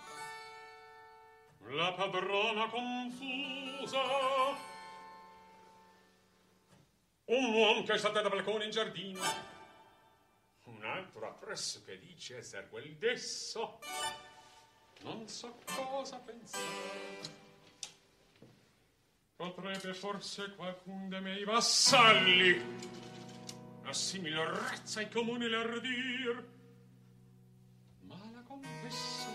[1.66, 4.00] La padrona confusa.
[7.24, 9.20] Un uomo che salta da balcone in giardino.
[10.64, 13.80] Un altro appresso che dice esser quel desso.
[15.00, 17.51] Non so cosa pensare.
[19.42, 22.62] Potrebbe forse qualcun de miei vassalli
[23.82, 26.44] a simil razza e comune l'ardir
[28.06, 29.26] ma la confesso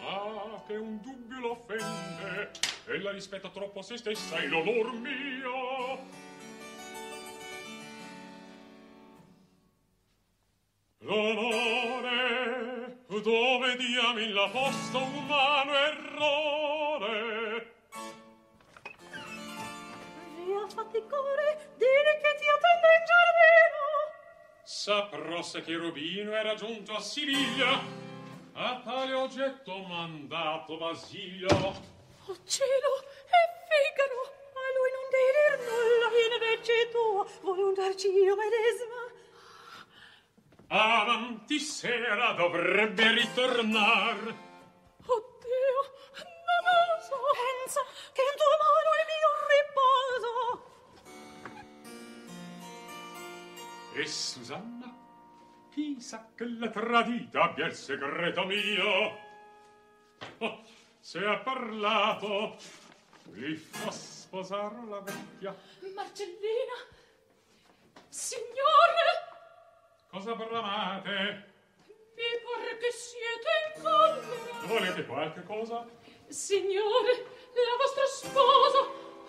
[0.00, 2.50] ah che un dubbio l'offende
[2.86, 5.98] e la rispetta troppo se stessa e l'onor mio.
[10.98, 12.26] L'onore
[13.22, 17.15] dove diami la posta umano errore
[20.66, 23.84] affaticare, dire che ti attendo in giardino.
[24.64, 27.80] Saprò se Cherubino era giunto a Siviglia,
[28.54, 31.48] a tale oggetto mandato Basilio.
[31.48, 32.92] Oh cielo,
[33.30, 33.40] e
[33.70, 39.14] figaro, a lui non delir nulla, viene vece tua, vuole un darcino medesima.
[40.68, 44.44] Avanti sera dovrebbe ritornare.
[45.06, 45.80] Oddio,
[46.18, 47.14] non lo so.
[47.66, 47.80] Pensa
[48.12, 48.95] che in tua mano
[53.96, 54.94] E Susanna?
[55.72, 59.18] Chissà che la tradita abbia il segreto mio.
[60.36, 60.62] Oh,
[61.00, 62.58] se ha parlato,
[63.32, 65.56] li fa sposare la vecchia.
[65.94, 66.76] Marcellina!
[68.06, 69.14] Signore!
[70.10, 71.54] Cosa bramate?
[71.86, 74.66] Mi pare che siete in collera.
[74.66, 75.86] Volete qualche cosa?
[76.28, 77.12] Signore,
[77.54, 78.78] la vostra sposa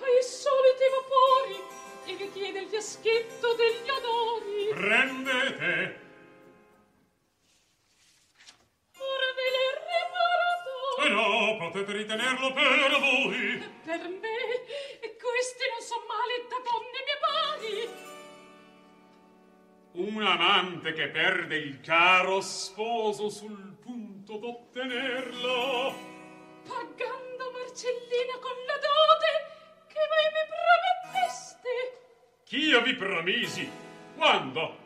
[0.04, 4.70] ai soliti vapori e ritiene il fiaschetto degli odori.
[4.74, 6.06] Prendete!
[8.98, 10.76] Ora ve l'è riparato!
[11.04, 13.62] Eh potete ritenerlo per voi!
[13.84, 14.38] Per me?
[15.02, 18.06] E Questi non sono male da donne mie pari!
[19.98, 25.94] Un amante che perde il caro sposo sul punto d'ottenerlo.
[26.68, 29.32] Pagando Marcellina con la dote
[29.88, 31.47] che mai mi promettesse.
[31.68, 32.56] Sì.
[32.56, 33.70] Ch'io vi promisi?
[34.16, 34.78] Quando?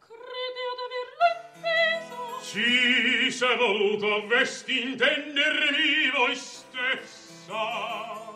[0.00, 2.40] Credevo d'averlo inteso.
[2.40, 8.27] Sì, se voluto vesti intendermi voi stessa.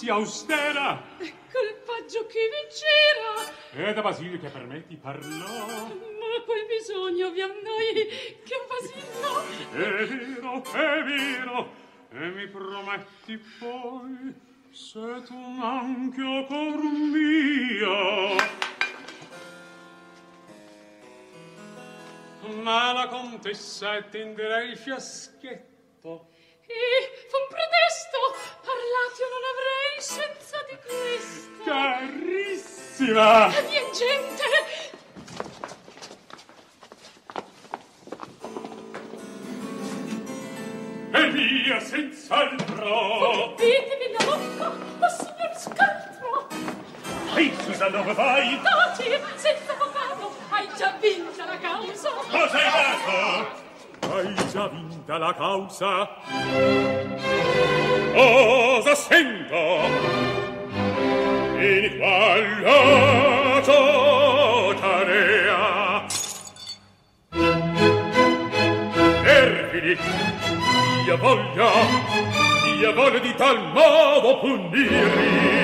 [0.00, 1.02] sia austera.
[1.18, 3.88] quel faggio che vi c'era.
[3.88, 5.88] E da Basilio che per me ti parlò.
[5.88, 7.92] Ma quel bisogno vi annoi
[8.42, 9.42] che un Basilio...
[9.72, 11.72] È vero, è vero.
[12.12, 14.34] E mi prometti poi
[14.70, 18.36] se tu manchi o cor mio.
[22.62, 26.28] Ma la contessa tenderei fiaschetto.
[26.66, 28.18] E, eh, un pretesto,
[28.62, 34.44] o non avrei senza di questo carissima vien gente
[41.12, 46.48] e via senz'altro Ditevi la bocca, o signor scaltro!
[47.36, 48.58] Ehi, Susanna, dove vai?
[48.62, 49.04] Taci,
[49.36, 52.10] senza avvocato, hai già vinta la causa!
[52.10, 53.59] Cosa hai dato?
[54.00, 56.08] hai già vinta la causa.
[58.14, 59.78] Osa sento?
[61.58, 63.74] In quallato
[64.80, 66.06] tarea.
[69.22, 69.98] Perfidi
[71.06, 71.70] io voglio
[72.80, 75.58] io voglio di tal modo punirli.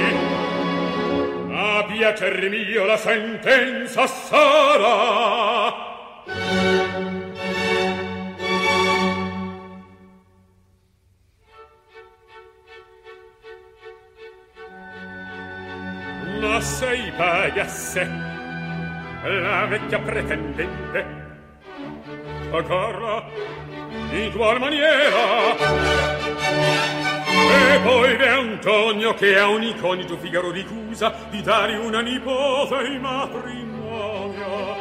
[1.50, 5.74] a piacer mio la sentenza sarà.
[16.40, 18.08] la sei pagasse
[19.22, 21.06] la vecchia pretendente
[22.52, 23.24] ancora
[24.10, 25.54] in ugual maniera
[27.36, 33.00] E poi v'è Antonio che a un iconito Figaro ricusa di dare una nipote in
[33.00, 34.76] matrimonio.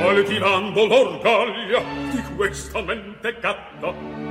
[0.00, 4.27] Coltivando l'orgoglio di questa mente gatta,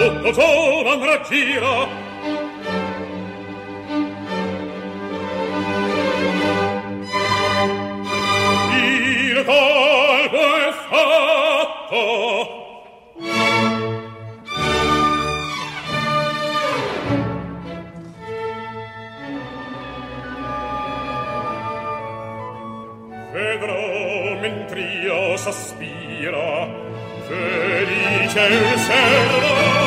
[0.00, 1.88] tutto sopra andrà a gira.
[8.76, 12.58] Il colpo è fatto.
[23.32, 26.88] Vedrò mentr'io sospiro
[27.28, 29.79] felice il servo.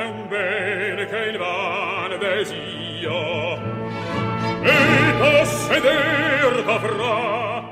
[0.00, 3.58] È un bene che il vano desio
[4.62, 7.68] e posseder dovrà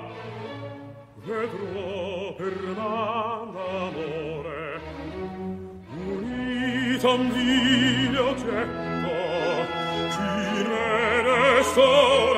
[1.24, 4.80] vedrò per man d'amore
[5.96, 9.16] unito un vile oggetto
[10.12, 12.37] chi me ne sola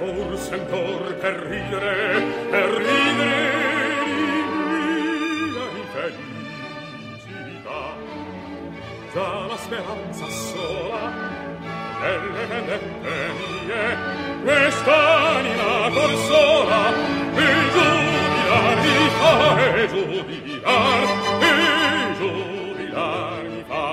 [0.00, 4.16] forse ancor per ridere per ridere di
[5.52, 6.40] mia infelicità.
[9.12, 11.02] Già la speranza sola
[12.00, 13.84] delle vendette mie
[14.42, 16.80] quest'anima consola
[17.34, 19.34] e giubilar mi fa
[19.74, 21.02] e giubilar
[21.40, 21.52] e
[22.16, 23.86] giubilar mi fa.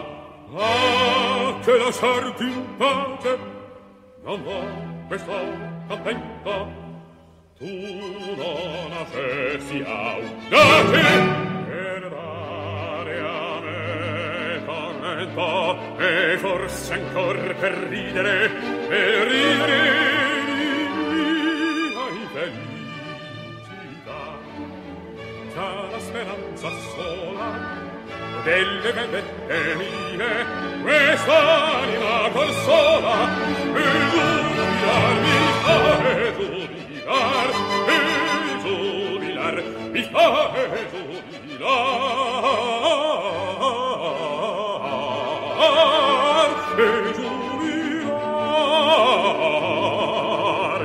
[0.56, 3.38] Ah che lasciarti in pace
[4.24, 4.60] non vo
[5.10, 6.86] questo attento
[7.58, 7.66] tu
[8.36, 11.02] non avessi augati
[11.66, 18.52] generare a me tormento e forse ancor per ridere
[18.90, 20.08] e ridere
[25.54, 27.86] già la speranza sola
[28.44, 30.46] delle vendette mie
[30.84, 33.28] quest'anima consola
[33.74, 34.57] il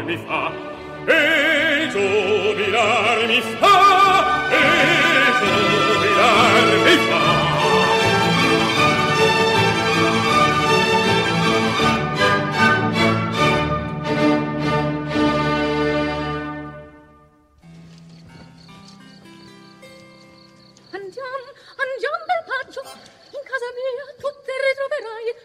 [0.06, 0.52] mi fa
[1.06, 1.22] e
[4.50, 4.72] e
[5.40, 7.51] giubilar mi fa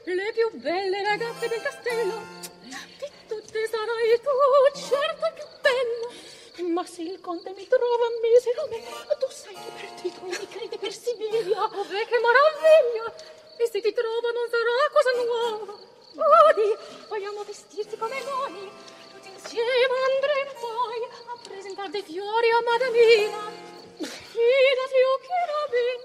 [0.03, 2.21] le più belle ragazze del castello.
[2.63, 6.73] Di tutte sarai tu certo più bella.
[6.73, 8.81] Ma se il conte mi trova misero me,
[9.19, 11.63] tu sai che per titolo mi crede per Sibilia.
[11.63, 13.13] Oh, beh, che maraviglia!
[13.57, 15.73] E se ti trova non sarà cosa nuova.
[16.17, 16.75] Odi,
[17.09, 18.71] vogliamo vestirti come noi.
[19.11, 23.51] Tutti insieme andremo poi a presentare dei fiori a Madamina.
[23.97, 25.99] Fidati, o che robin,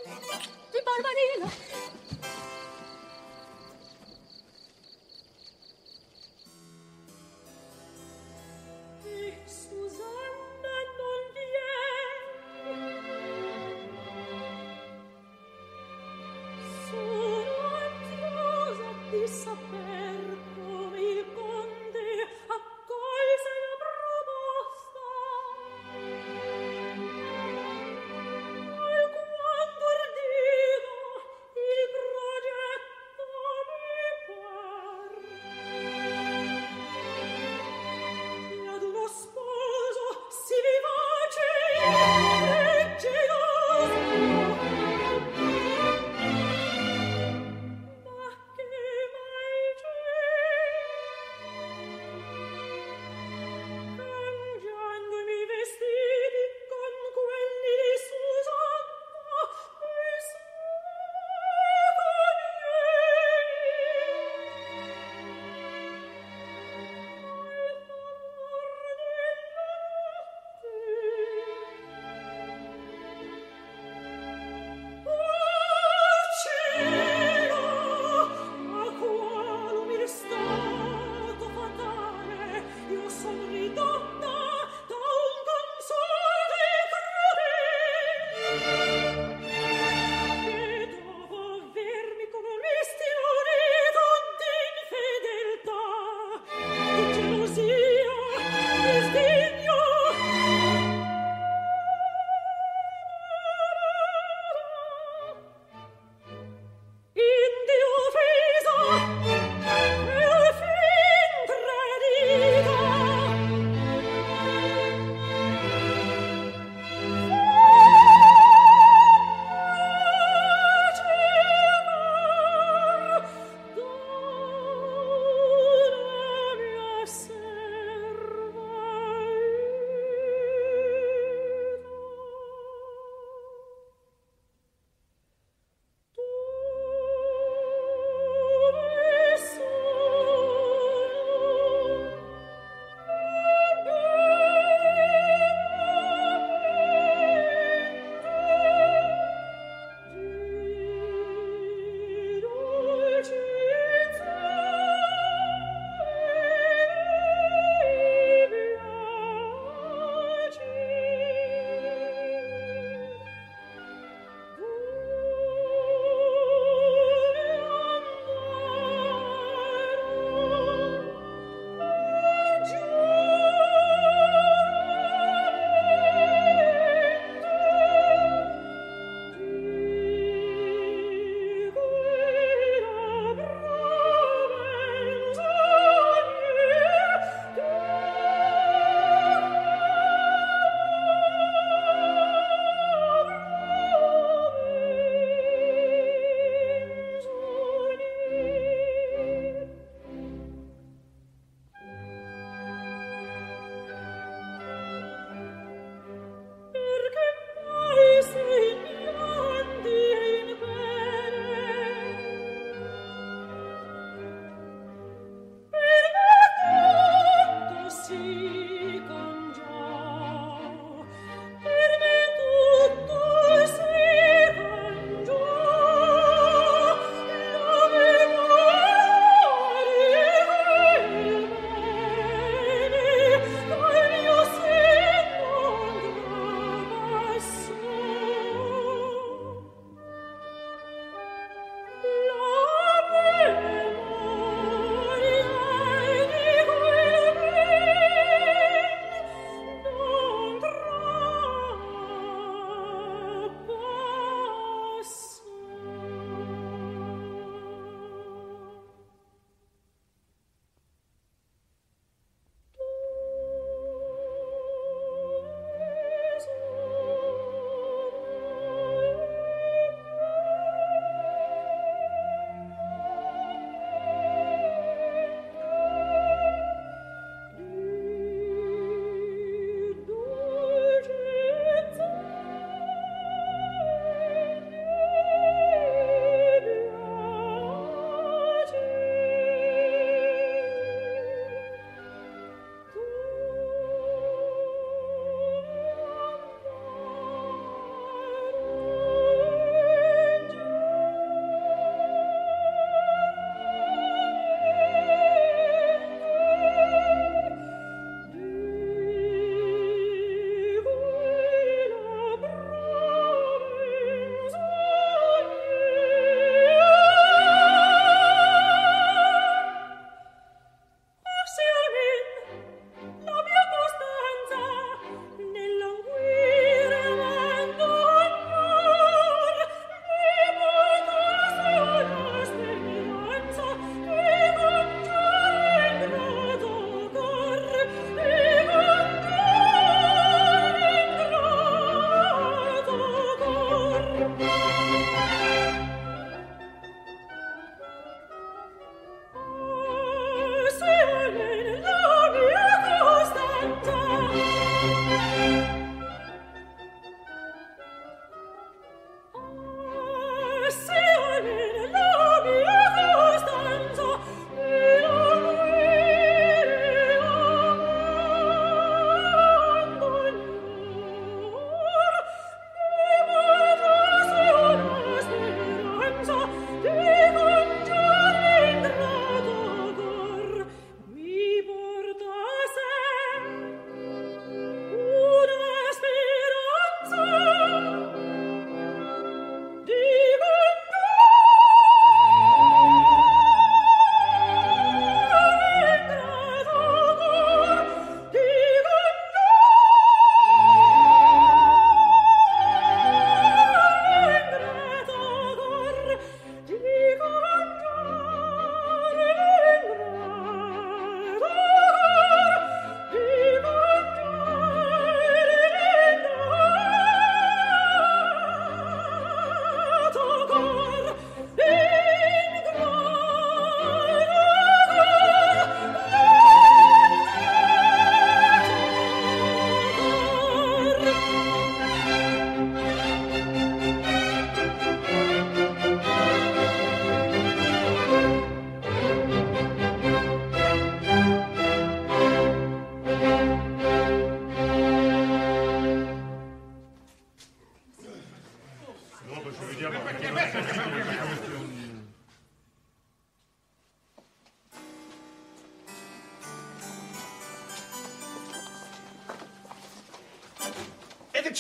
[0.70, 1.48] di Barbarina.
[9.12, 9.34] E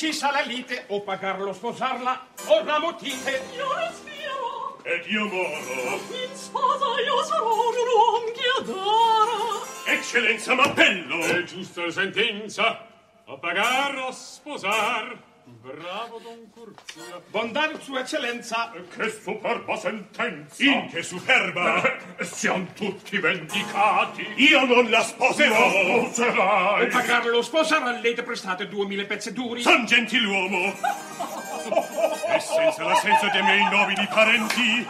[0.02, 3.40] decisa la lite, o pagarlo o sposarla, o la motite.
[3.54, 4.80] Io respiro.
[4.82, 6.00] Ed io moro.
[6.10, 9.62] In sposa io sarò un uom che adora.
[9.86, 11.20] Eccellenza, m'appello.
[11.22, 12.84] È giusta sentenza.
[13.26, 15.16] A pagar o sposar.
[15.44, 17.22] Bravo Don Curzio.
[17.30, 18.72] Bondar sua eccellenza.
[18.72, 20.64] Che superba sentenza.
[20.64, 21.91] In che superba.
[22.24, 24.26] Siamo tutti vendicati.
[24.36, 25.66] Io non la sposerò.
[25.66, 26.86] O sposerai.
[26.88, 29.62] pagarlo o sposarla, lei ti prestate duemila pezzi duri.
[29.62, 30.72] Son gentiluomo.
[32.34, 34.86] e senza l'assenso dei miei nobili parenti.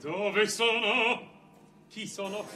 [0.00, 1.34] Dove sono?
[1.88, 2.46] Chi sono?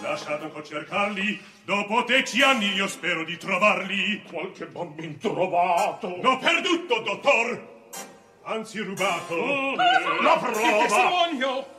[0.00, 1.40] Lasciate ancora cercarli.
[1.64, 4.22] Dopo dieci anni io spero di trovarli.
[4.30, 6.18] Qualche bambin trovato.
[6.20, 7.74] L'ho perduto, dottor.
[8.44, 9.74] Anzi, rubato.
[9.74, 10.86] La prova.
[10.86, 11.75] testimonio.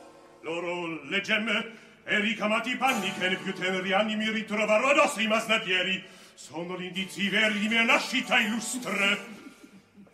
[0.48, 1.72] Loro le gemme
[2.04, 6.02] e ricamati i panni che nei più teneri anni mi ritroverò addosso i masnadieri.
[6.32, 9.36] Sono gli indizi veri di mia nascita illustre.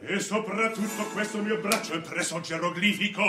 [0.00, 3.22] E soprattutto questo mio braccio impresso geroglifico.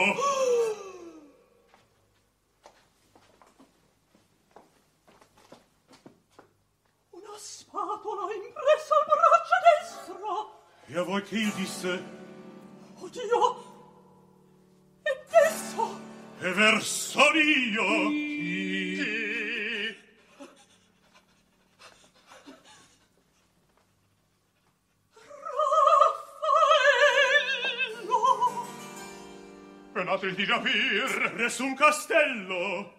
[7.11, 10.64] Una spatola impressa al braccio destro.
[10.88, 12.03] E a voi che io disse?
[12.95, 13.73] Oddio.
[15.03, 16.05] E adesso?
[16.39, 18.55] e verso io chi.
[29.95, 32.93] Raffaello penatel di Giapir re un castello.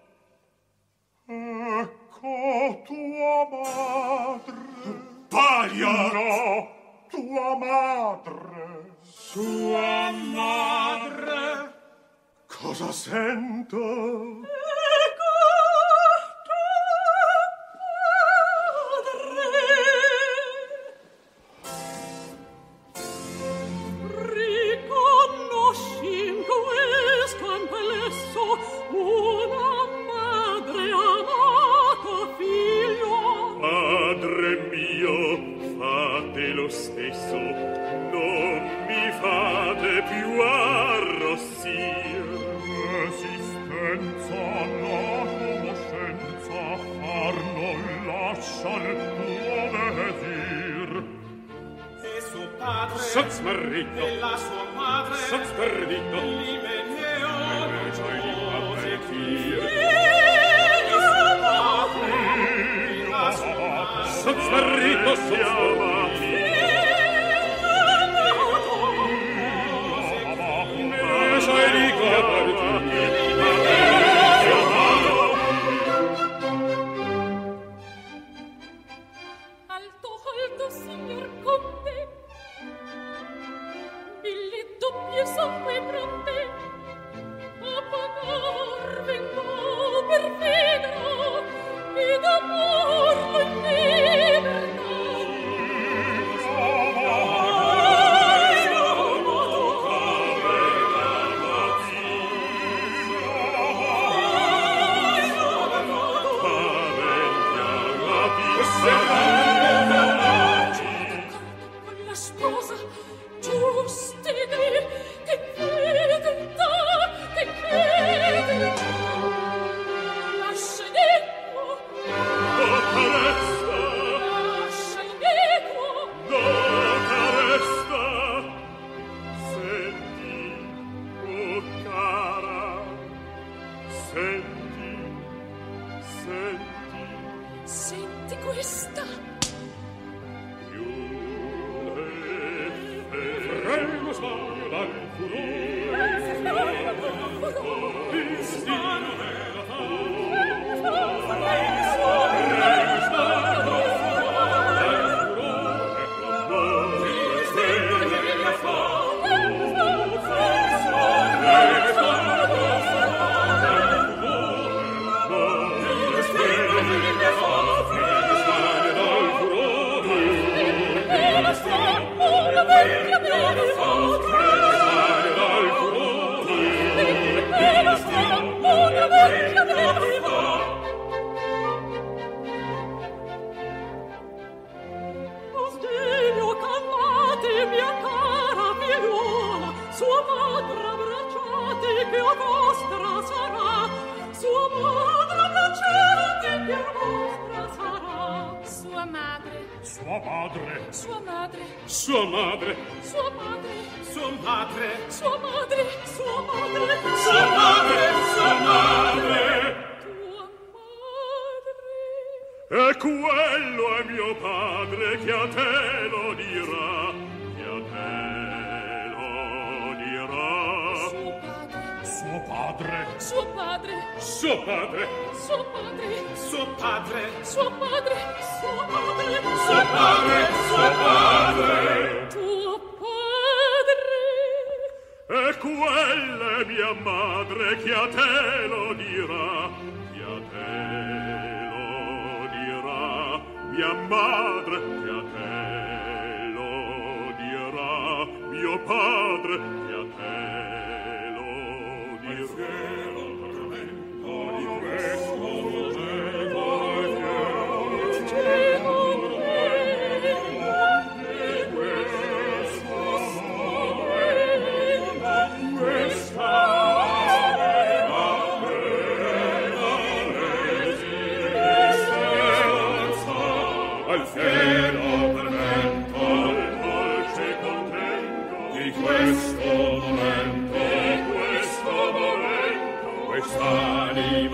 [1.27, 4.55] Ecco tua madre.
[5.29, 6.13] Paria.
[6.13, 6.75] No
[7.09, 8.97] tua madre.
[9.03, 11.76] Sua madre.
[12.61, 13.77] Cosa sento?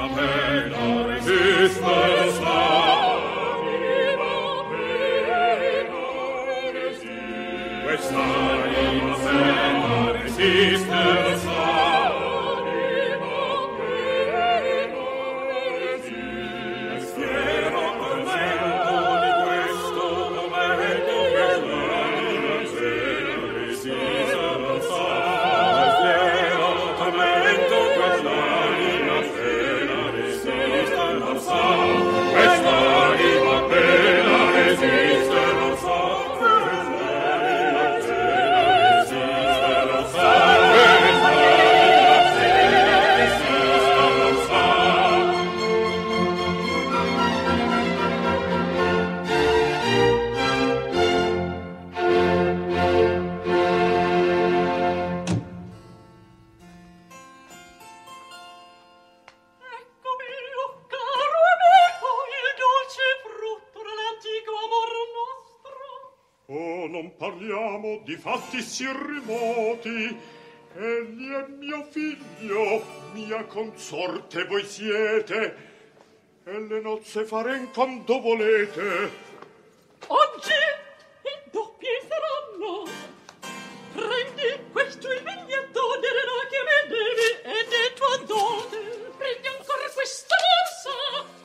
[0.03, 2.12] la mena resiste
[73.53, 75.71] consorte voi siete
[76.45, 79.11] e le nozze faren quando volete.
[80.07, 80.53] Oggi
[81.23, 82.89] il doppie saranno.
[83.93, 88.79] Prendi questo immigliatone la che me devi e è tua dote.
[89.19, 91.41] Prendi ancora questa borsa.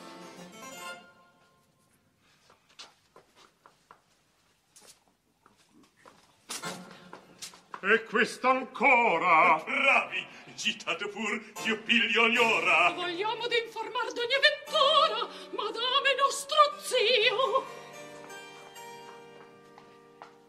[7.82, 9.62] E questa ancora!
[9.66, 10.37] Bravi!
[10.58, 12.92] Citate pur, io piglio l'ora.
[12.96, 17.64] Vogliamo d'informar d'ogni avventura, madame nostro zio.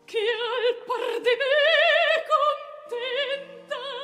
[0.06, 3.97] Che al par di me contenta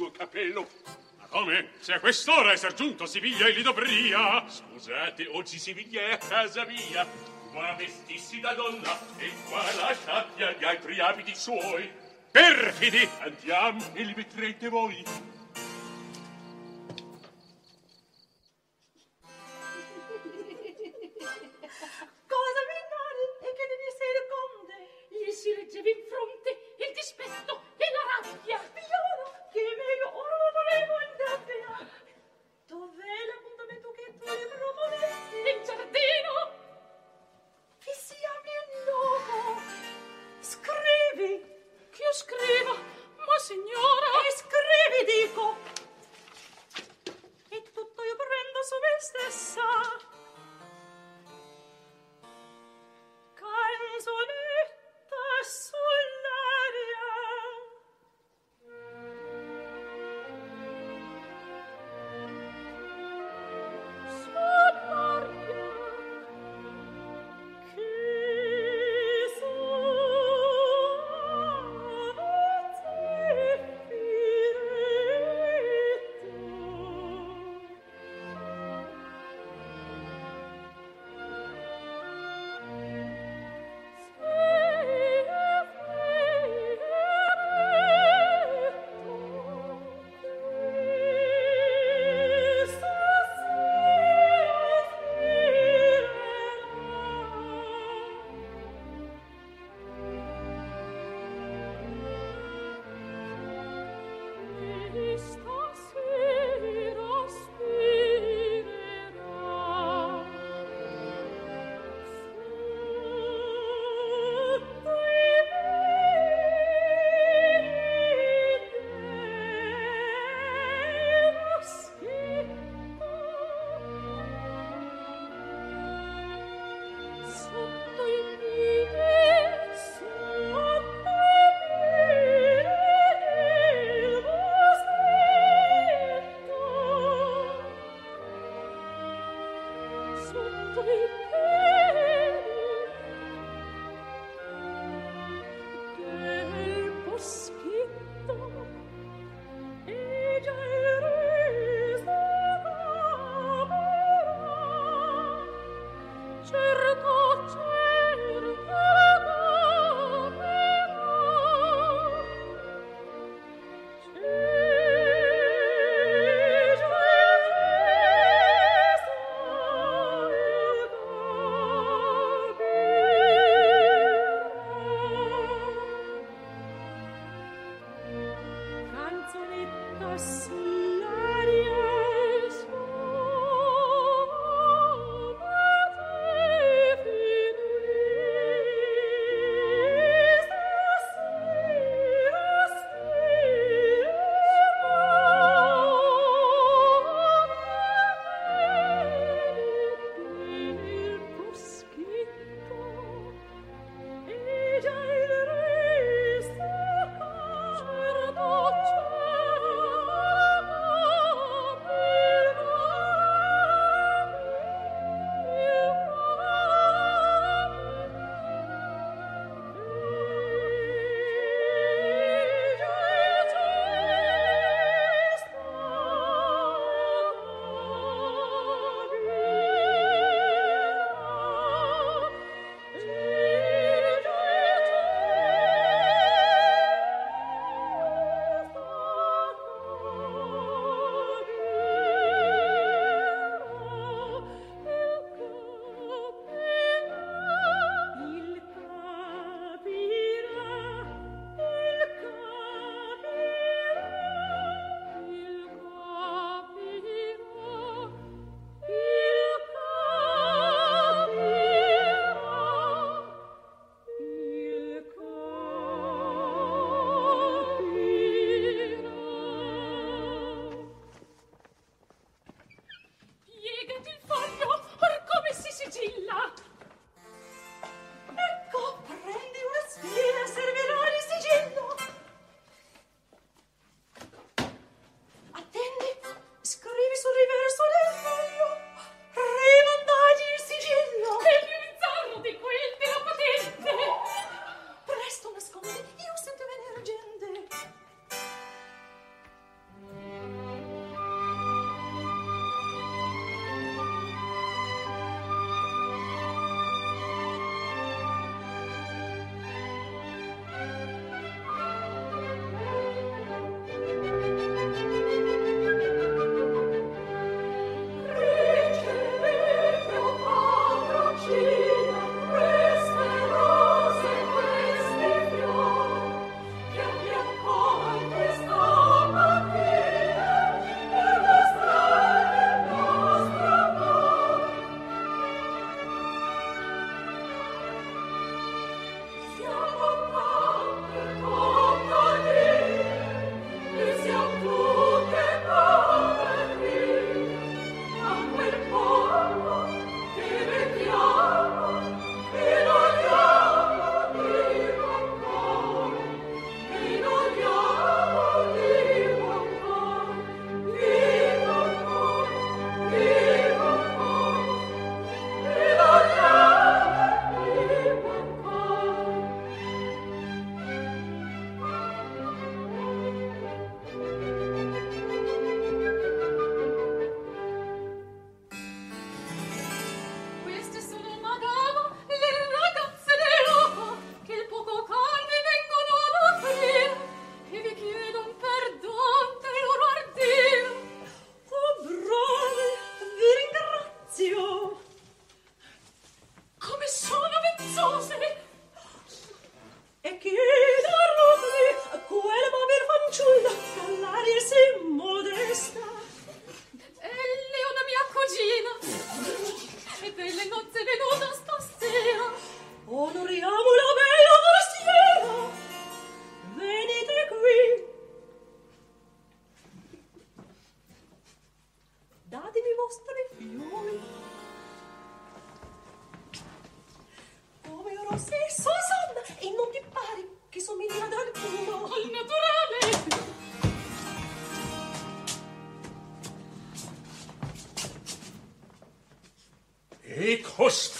[0.00, 0.66] suo capello.
[1.18, 1.72] Ma come?
[1.80, 4.48] Se a quest'ora esser giunto a Siviglia e Lidobria!
[4.48, 7.06] Scusate, oggi Siviglia è a casa mia.
[7.52, 11.90] Qua vestissi da donna e qua lasciati agli altri abiti suoi.
[12.30, 13.06] Perfidi!
[13.18, 15.04] Andiamo e li vedrete voi.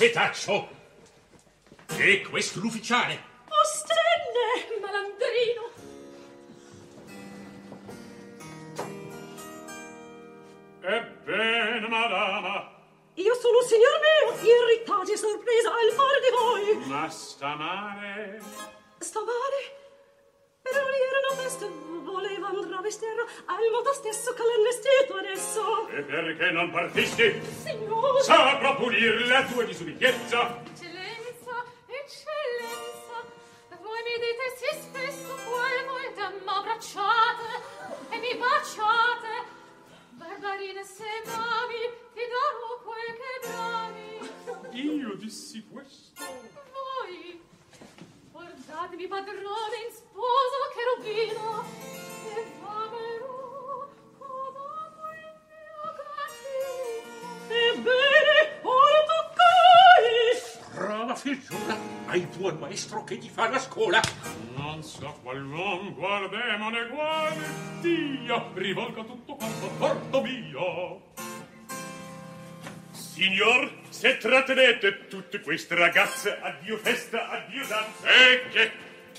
[0.00, 0.68] Cospetaccio!
[1.98, 3.22] E questo l'ufficiale?
[3.48, 5.68] Ostenne, malandrino!
[10.80, 12.78] Ebbene, madama,
[13.14, 16.86] Io sono signor mio, irritata e sorpresa al fare di voi.
[16.86, 18.40] ma sta male?
[19.00, 19.78] Sto male?
[20.62, 21.70] Per non erano feste,
[22.04, 25.88] volevan travestirlo al modo stesso che l'allestito adesso.
[25.88, 27.49] E perché non partisti?
[29.40, 30.60] la tua disubbidienza?
[30.64, 33.16] Eccellenza, eccellenza,
[33.80, 37.48] voi mi dite sì spesso qual volta m'abbracciate
[38.10, 39.58] e mi baciate.
[40.10, 44.78] Barbarine, se m'ami, ti darò quel che bravi.
[44.78, 46.22] Io dissi questo?
[46.76, 47.40] Voi?
[48.30, 51.64] Guardatemi padrone in sposo cherubino
[52.28, 53.88] e famerò
[54.18, 57.08] come il mio cattivo.
[57.48, 58.29] Ebbene,
[61.10, 64.00] Brava figliuola, hai buon maestro che ti fa la scuola.
[64.54, 67.44] Non so qual uom guardemone guardi
[67.80, 71.02] Dio, rivolga tutto quanto a porto mio.
[72.92, 78.06] Signor, se trattenete tutte queste ragazze, addio festa, addio danza.
[78.08, 78.70] E che?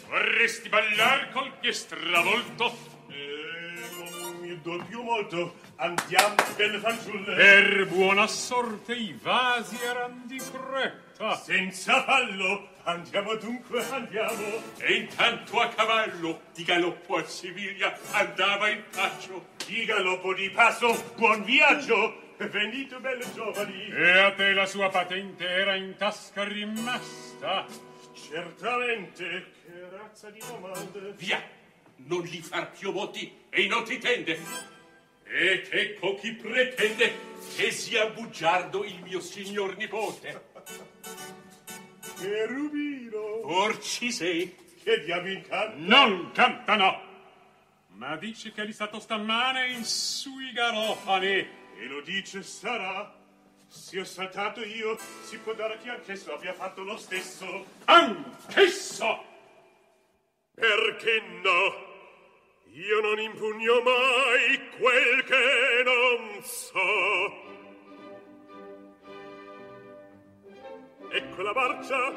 [0.07, 2.73] Vorresti ballar col pie stravolto?
[3.09, 5.55] Eh, non mi do più molto.
[5.81, 7.35] Andiamo, belle fanciulle.
[7.35, 11.35] Per buona sorte i vasi eran di creta.
[11.35, 14.61] Senza fallo, andiamo dunque, andiamo.
[14.77, 19.47] E intanto a cavallo di galoppo a Siviglia andava in paccio.
[19.65, 22.29] Di galoppo di passo, buon viaggio!
[22.37, 23.87] Venite, belle giovani!
[23.87, 27.65] E a te la sua patente era in tasca rimasta?
[28.13, 31.13] Certamente, che razza di domande!
[31.15, 31.41] Via,
[31.95, 34.79] non li far più voti e non ti tende.
[35.33, 37.13] E che co chi pretende
[37.55, 40.49] che sia bugiardo il mio signor nipote?
[42.19, 43.17] Che rubino!
[43.43, 44.53] Or ci sei.
[44.83, 45.73] Che diavolo canta?
[45.77, 47.01] Non canta, no!
[47.93, 51.47] Ma dice che è stato stammane in sui garofani.
[51.77, 53.17] E lo dice sarà.
[53.67, 57.67] Se ho saltato io, si può dare che anch'esso abbia fatto lo stesso.
[57.85, 59.23] Anch'esso!
[60.53, 61.90] Perché no?
[62.73, 67.49] Io non impugno mai quel che non so.
[71.11, 72.13] Ecco la marcia,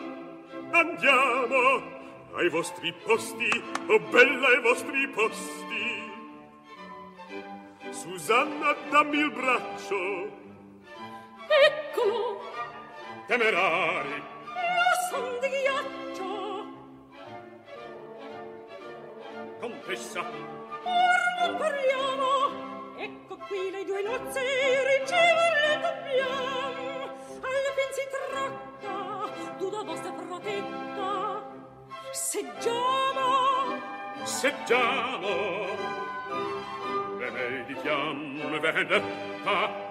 [0.70, 1.82] andiamo
[2.34, 3.50] ai vostri posti,
[3.88, 6.12] oh bella ai vostri posti.
[7.90, 10.42] Susanna, dammi il braccio.
[11.48, 12.42] Eccolo!
[13.26, 16.03] Temerari, Io son di ghiaccio!
[19.64, 20.20] contessa.
[20.20, 22.96] Ora non parliamo.
[22.98, 27.02] Ecco qui le due nozze riceverle dobbiamo.
[27.40, 31.50] Alla fin si tratta d'una vostra protetta.
[32.10, 33.80] Seggiamo.
[34.24, 35.32] Seggiamo.
[37.16, 39.83] Benedichiam vendetta.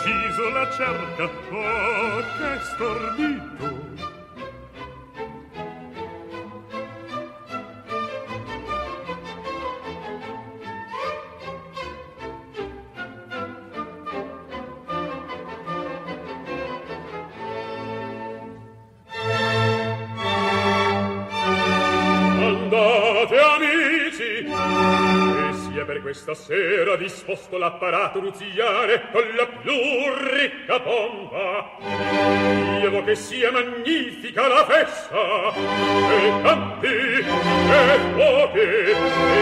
[0.00, 3.90] Narciso la cerca oh che stordito
[26.10, 32.50] questa sera disposto l'apparato ruziare con la più ricca pompa
[32.90, 35.52] io che sia magnifica la festa.
[35.52, 38.94] E canti e fuochi e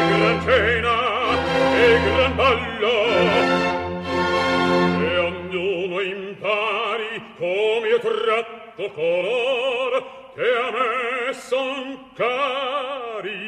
[0.09, 0.97] gran cena
[1.75, 2.97] e gran ballo.
[5.01, 13.48] E ognuno impari come io tratto color che a me son cari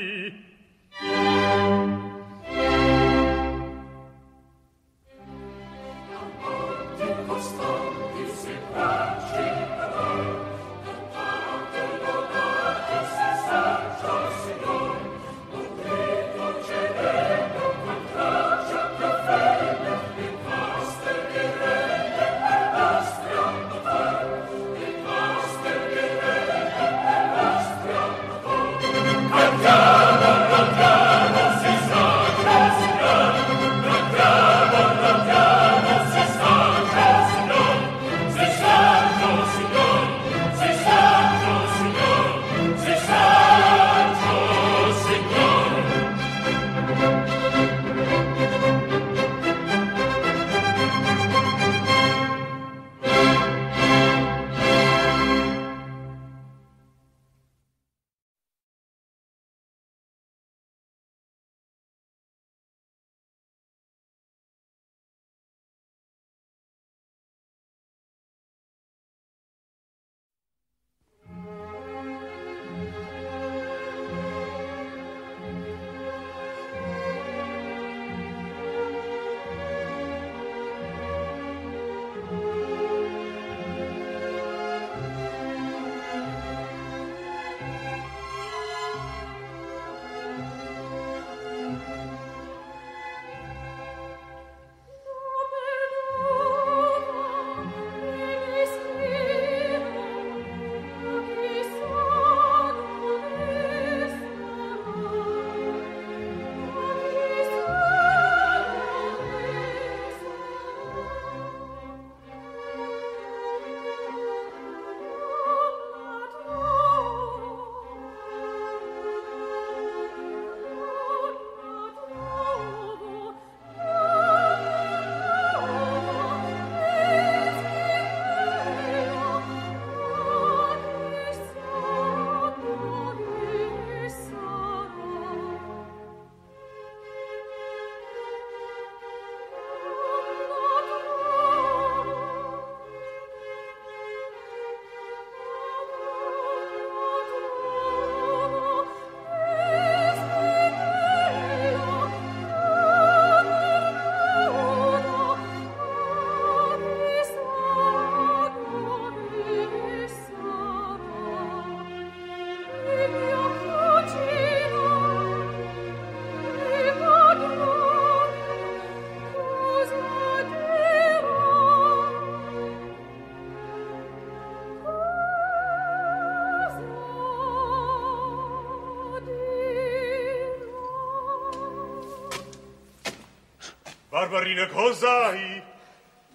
[184.31, 185.61] Barbarina, cosa hai?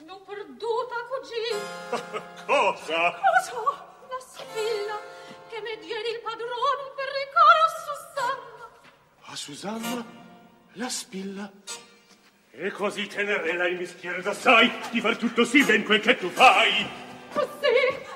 [0.06, 1.43] L'ho perduta così.
[2.45, 3.19] cosa?
[3.24, 3.56] Cosa?
[4.09, 4.99] La spilla
[5.48, 8.69] che mi diede il padrone per recare a Susanna.
[9.22, 10.06] A Susanna?
[10.74, 11.49] La spilla?
[12.51, 16.85] E così tenerella il mischiere sai di far tutto sì ben quel che tu fai.
[17.32, 17.48] Così?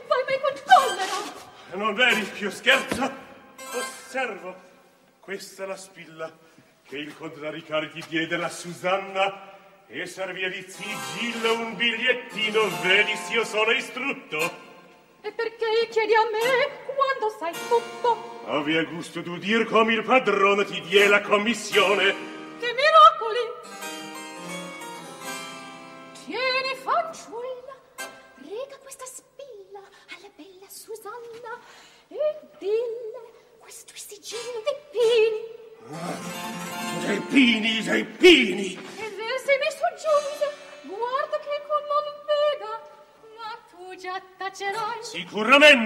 [0.07, 1.77] Vai me con collera.
[1.77, 3.09] Non vedi più scherzo?
[3.73, 4.67] Osservo.
[5.21, 6.29] Questa è la spilla
[6.83, 9.48] che il contraricare ti diede la Susanna
[9.91, 14.37] E servi di sigillo un bigliettino, vedi se io sono istrutto.
[15.19, 18.43] E perché chiedi a me quando sai tutto?
[18.45, 22.38] Avia gusto d'udir come il padrone ti die la commissione.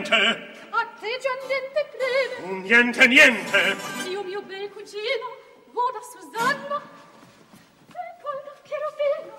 [0.04, 0.52] niente!
[0.70, 2.36] A te già niente crede!
[2.68, 3.78] Niente, niente!
[4.10, 5.38] Io, mio bel cugino,
[5.72, 6.82] vo da Susanna
[7.88, 9.34] e poi da Cherubino.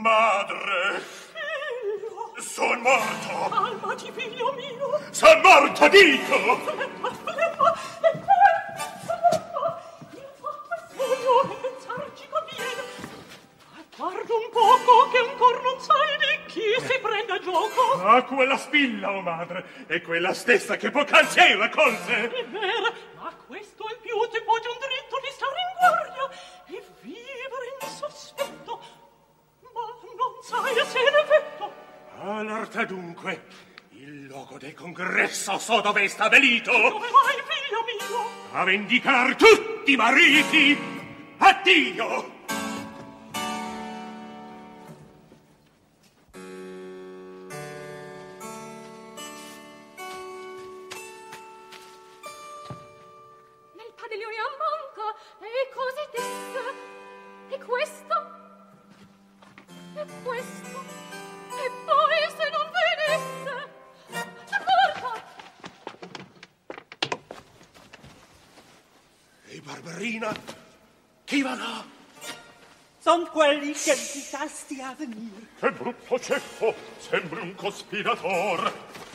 [0.00, 1.00] Madre!
[1.34, 2.34] Figlio!
[2.40, 3.48] Son morto!
[3.50, 5.00] Calmati, figlio mio!
[5.10, 6.56] Son morto, dico!
[6.56, 8.48] Flemma, flemma, e poi...
[13.98, 16.27] guarda un poco che ancor non sai di
[16.58, 18.02] chi si prende gioco.
[18.02, 19.86] Ah, quella spilla, oh madre!
[19.86, 22.30] È quella stessa che poc'anzi hai raccolse!
[22.30, 26.30] È vero, ma questo è più ti poggia un dritto di stare in guardia
[26.66, 28.80] e vivere in sospetto.
[29.72, 29.80] Ma
[30.16, 31.72] non sai se ne effetto.
[32.20, 33.44] All'arte dunque,
[33.90, 36.72] il logo del congresso so dove è stabilito!
[36.72, 38.30] Dove vai, figlio mio?
[38.52, 40.96] A vendicar tutti i mariti!
[41.38, 42.36] Addio!
[71.28, 71.84] Chi va là?
[73.00, 75.48] Son quelli che invitasti a venire.
[75.60, 76.74] Che brutto ceffo!
[76.96, 78.72] Sembri un cospirator!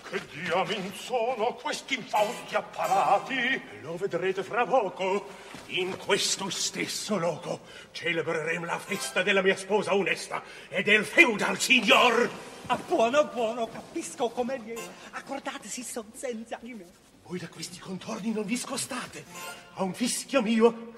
[0.07, 3.59] Che diamin sono questi infausti apparati?
[3.81, 5.27] Lo vedrete fra poco.
[5.69, 7.61] In questo stesso loco
[7.91, 12.29] celebreremo la festa della mia sposa onesta e del feudal signor.
[12.67, 14.81] Ah, buono, buono, capisco come viene.
[15.13, 16.85] Accordatesi, son senza di me.
[17.23, 19.25] Voi da questi contorni non vi scostate.
[19.73, 20.93] A un fischio mio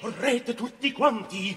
[0.00, 1.56] correte tutti quanti.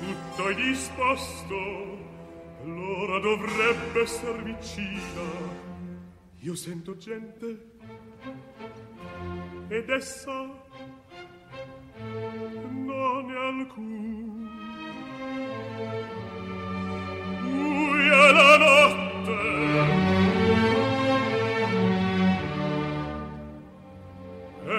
[0.00, 1.54] Tutto è disposto,
[2.64, 5.64] l'ora dovrebbe esser vicina.
[6.40, 7.74] Io sento gente
[9.68, 10.64] ed essa
[11.98, 14.48] non è alcun.
[17.42, 18.85] Buia la notte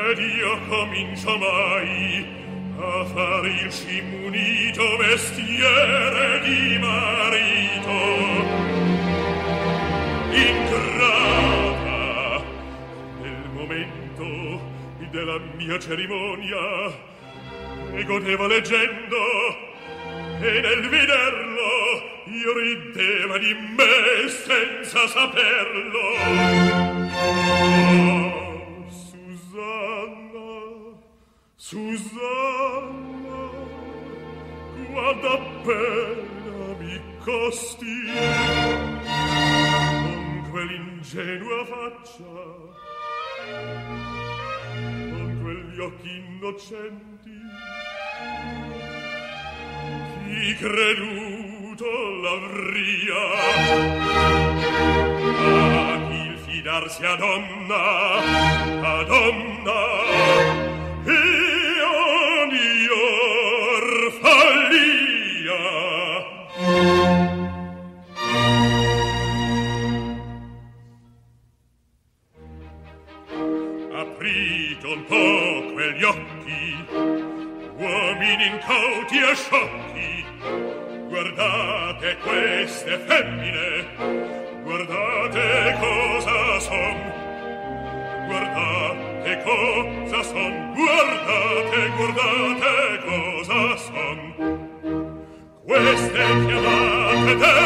[0.10, 2.26] ed io comincio mai
[2.80, 7.92] a fare il scimunito mestiere di marito.
[10.32, 12.42] Ingrata
[13.22, 14.62] nel momento
[15.12, 16.88] della mia cerimonia
[17.92, 19.18] e godevo leggendo
[20.40, 26.00] e nel vederlo io rideva di me senza saperlo.
[28.24, 28.27] oh,
[31.70, 33.44] Susanna,
[34.90, 37.96] quanta pena mi costi
[40.02, 42.40] con quell'ingenua faccia,
[45.12, 47.36] con quegli occhi innocenti.
[50.24, 51.86] Chi creduto
[52.22, 53.24] l'avria?
[55.44, 57.82] A chi il fidarsi a donna,
[58.88, 59.80] a donna,
[61.06, 61.47] io
[78.38, 80.26] in incauti e sciocchi.
[81.10, 83.88] Guardate queste femmine
[84.64, 86.98] guardate cosa son.
[88.28, 94.20] Guardate cosa son guardate guardate cosa son.
[95.66, 97.58] Queste chiamate te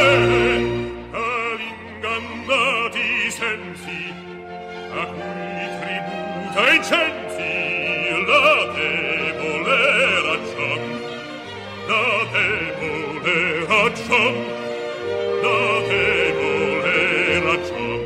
[2.02, 4.00] all'ingannati sensi
[4.94, 7.52] a cui tributa incensi
[8.26, 9.01] la te
[13.24, 14.36] ragion,
[15.42, 18.02] la debole ragion.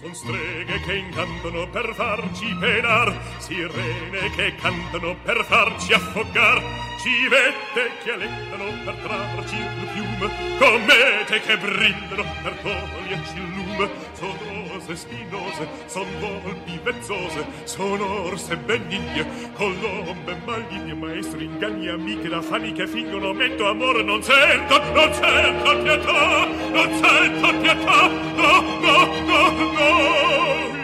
[0.00, 6.62] Son streghe che incantano per farci penar, sirene che cantano per farci affogar,
[7.00, 10.28] civette che alettano per trarci il fiume,
[10.58, 18.56] comete che brillano per toglierci il lume, sono rose spinose, son volpi vezzose, son orse
[18.56, 25.12] benigne, colombe maligne, maestri inganni, amiche da fani che fingono, metto amore, non sento, non
[25.12, 29.90] sento pietà, non sento pietà, no, no, no, no,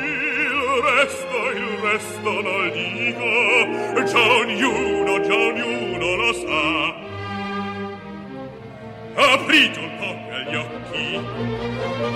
[0.02, 7.03] il resto, il resto non dico, già ognuno, già ognuno lo sa.
[9.16, 11.20] Aprite un po' gli occhi,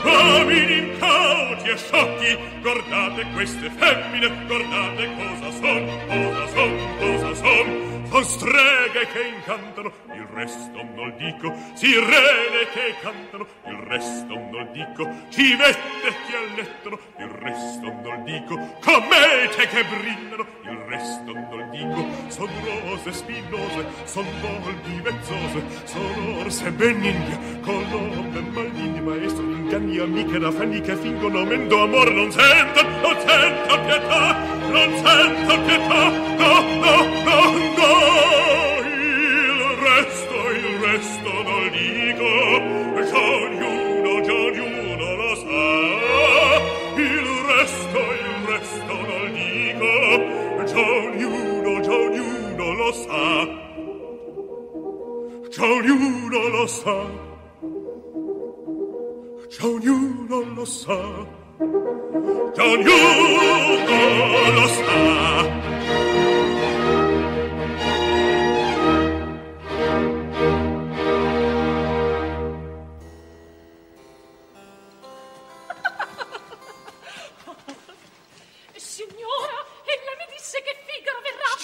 [0.05, 7.89] uomini incauti e sciocchi, guardate queste femmine, guardate cosa son, cosa son, cosa son.
[8.11, 15.09] Son streghe che incantano, il resto non dico, sirene che cantano, il resto non dico,
[15.29, 22.49] civette che allettano, il resto non dico, comete che brillano, il resto non dico, son
[22.65, 30.81] rose spinose, son volpi vezzose, son orse benigne, colombe maligne, maestro inganni, amiche da fanni
[30.81, 34.37] che fingono, mendo amore, non sento, non sento pietà,
[34.69, 38.88] non sento pietà, no, no, no, no,
[39.89, 42.31] resto, il resto non dico,
[43.11, 45.65] già ognuno, già ognuno lo sa,
[46.97, 49.93] il resto, il resto non dico,
[50.65, 53.27] già ognuno, già ognuno lo sa,
[55.49, 56.99] già ognuno lo sa,
[59.49, 61.27] già ognuno lo sa,
[62.55, 63.01] già ognuno
[64.53, 66.28] lo sa.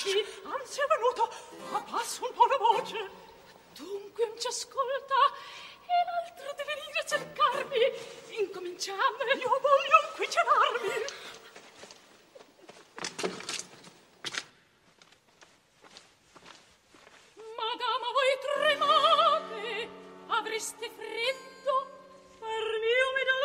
[0.05, 0.21] Qui.
[0.45, 1.33] Anzi, è venuto.
[1.71, 3.11] Ma passa un po' la voce.
[3.73, 5.15] Dunque non ci ascolta.
[5.81, 8.39] E l'altro deve venire a cercarmi.
[8.39, 9.01] Incominciamo.
[9.01, 11.05] Io voglio qui cenarmi.
[17.57, 19.89] Madama, voi tremate.
[20.27, 21.75] Avreste freddo.
[22.41, 23.37] Per mio mi dà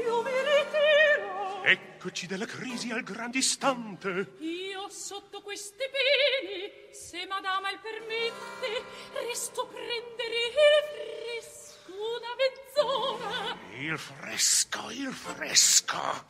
[0.00, 1.41] io mi ritiro.
[1.64, 4.34] Eccoci dalla crisi al gran istante.
[4.40, 10.54] Io sotto queste pene, se madama il permette, resto a prendere il
[10.90, 13.58] fresco una mezz'ora.
[13.78, 16.26] Il fresco, il fresco.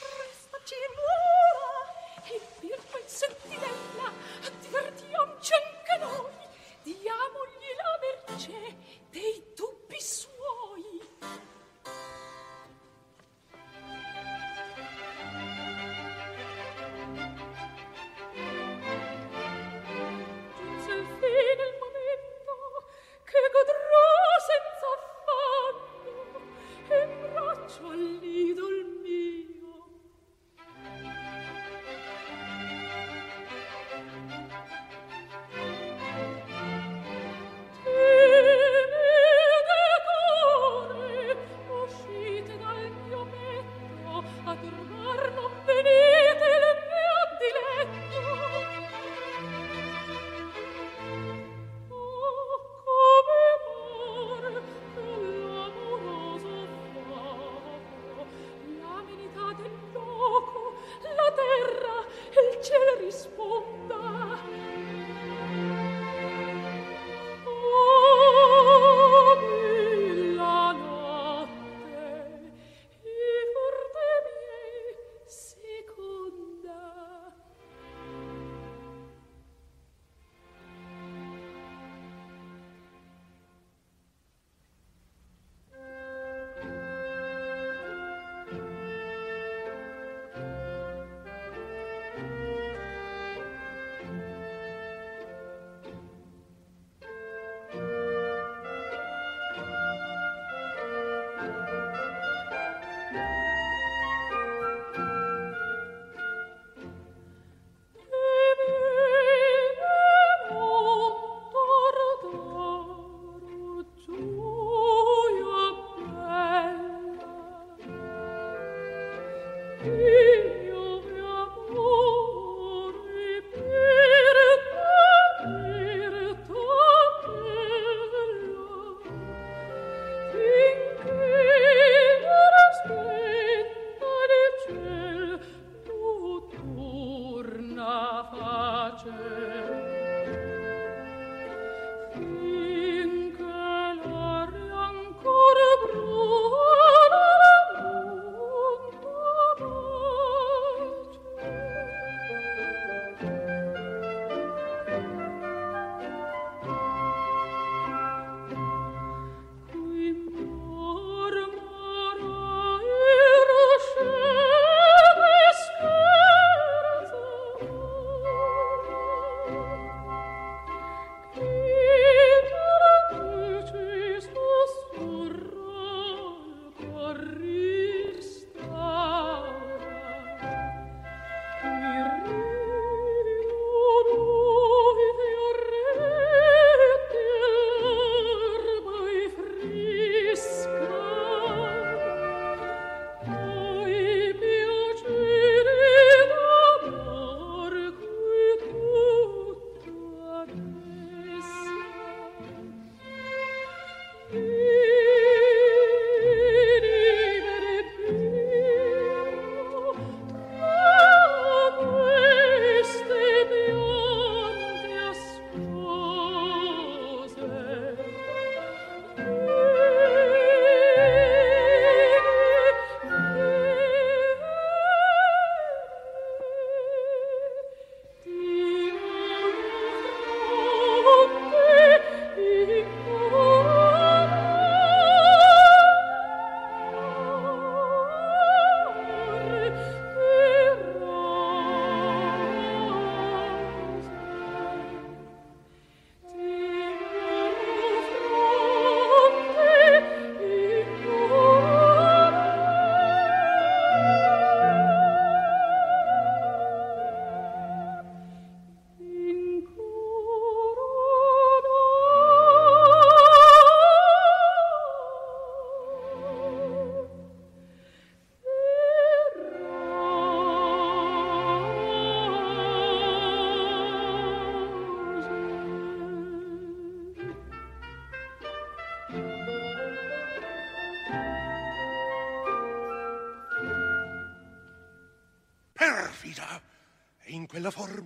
[0.00, 4.12] Restaci l'ora e firmo in sentinella,
[4.60, 6.32] divertiamoci anche noi,
[6.82, 8.76] diamogli la mercé
[9.10, 10.31] dei dubbi suoi.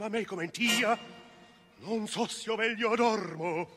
[0.09, 0.99] me come in tia,
[1.81, 3.76] non so se io meglio dormo.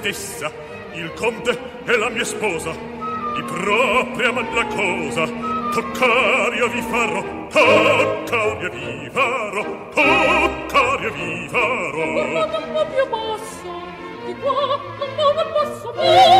[0.00, 0.50] stessa,
[0.94, 1.50] il conte
[1.84, 5.26] è la mia sposa, di propria man la cosa,
[5.72, 12.04] toccaria vi farò, toccaria vi farò, toccaria vi farò.
[12.06, 13.82] Ma non più mosso,
[14.24, 14.80] di qua
[15.16, 16.39] non posso più.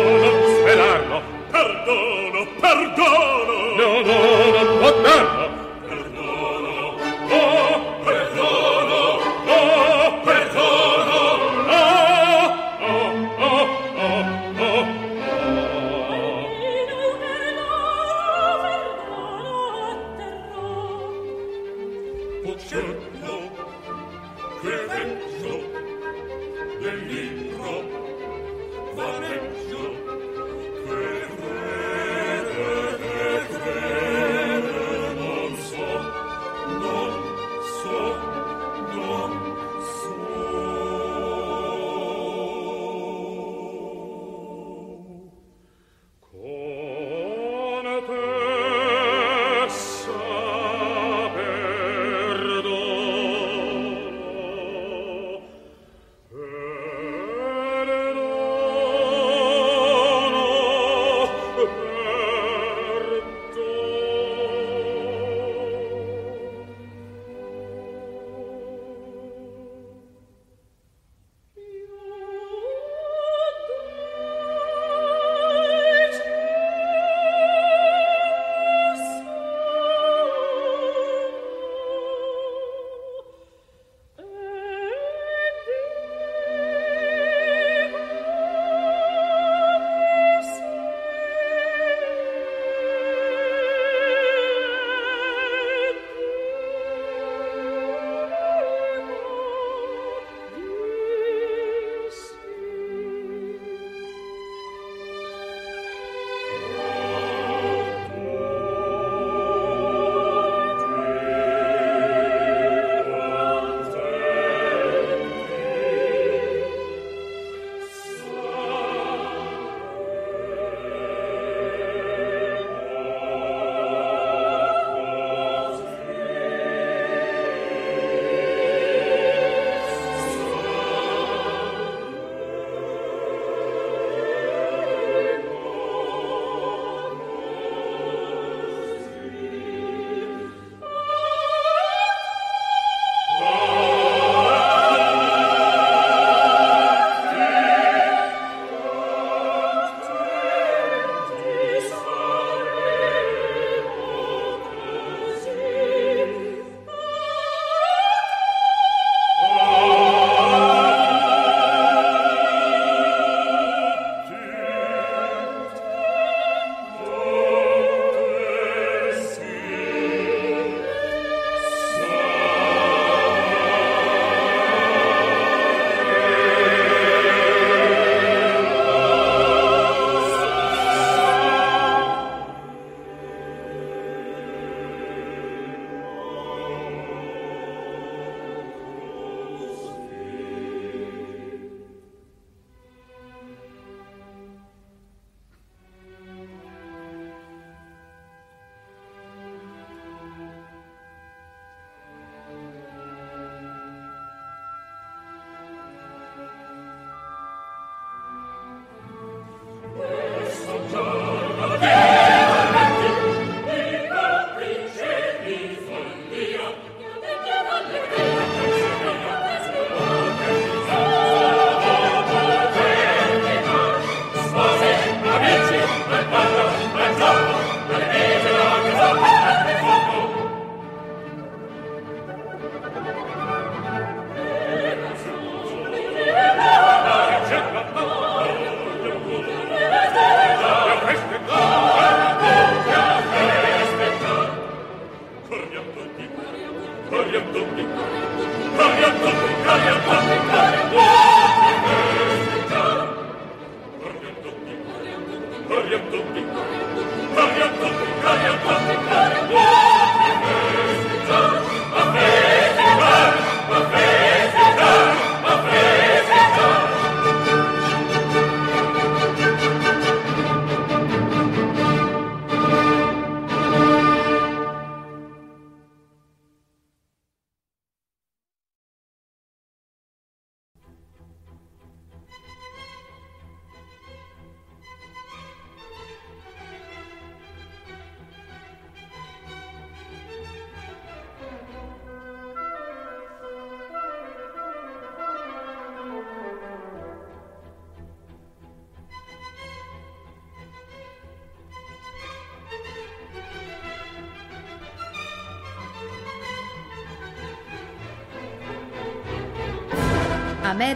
[2.71, 3.30] guardo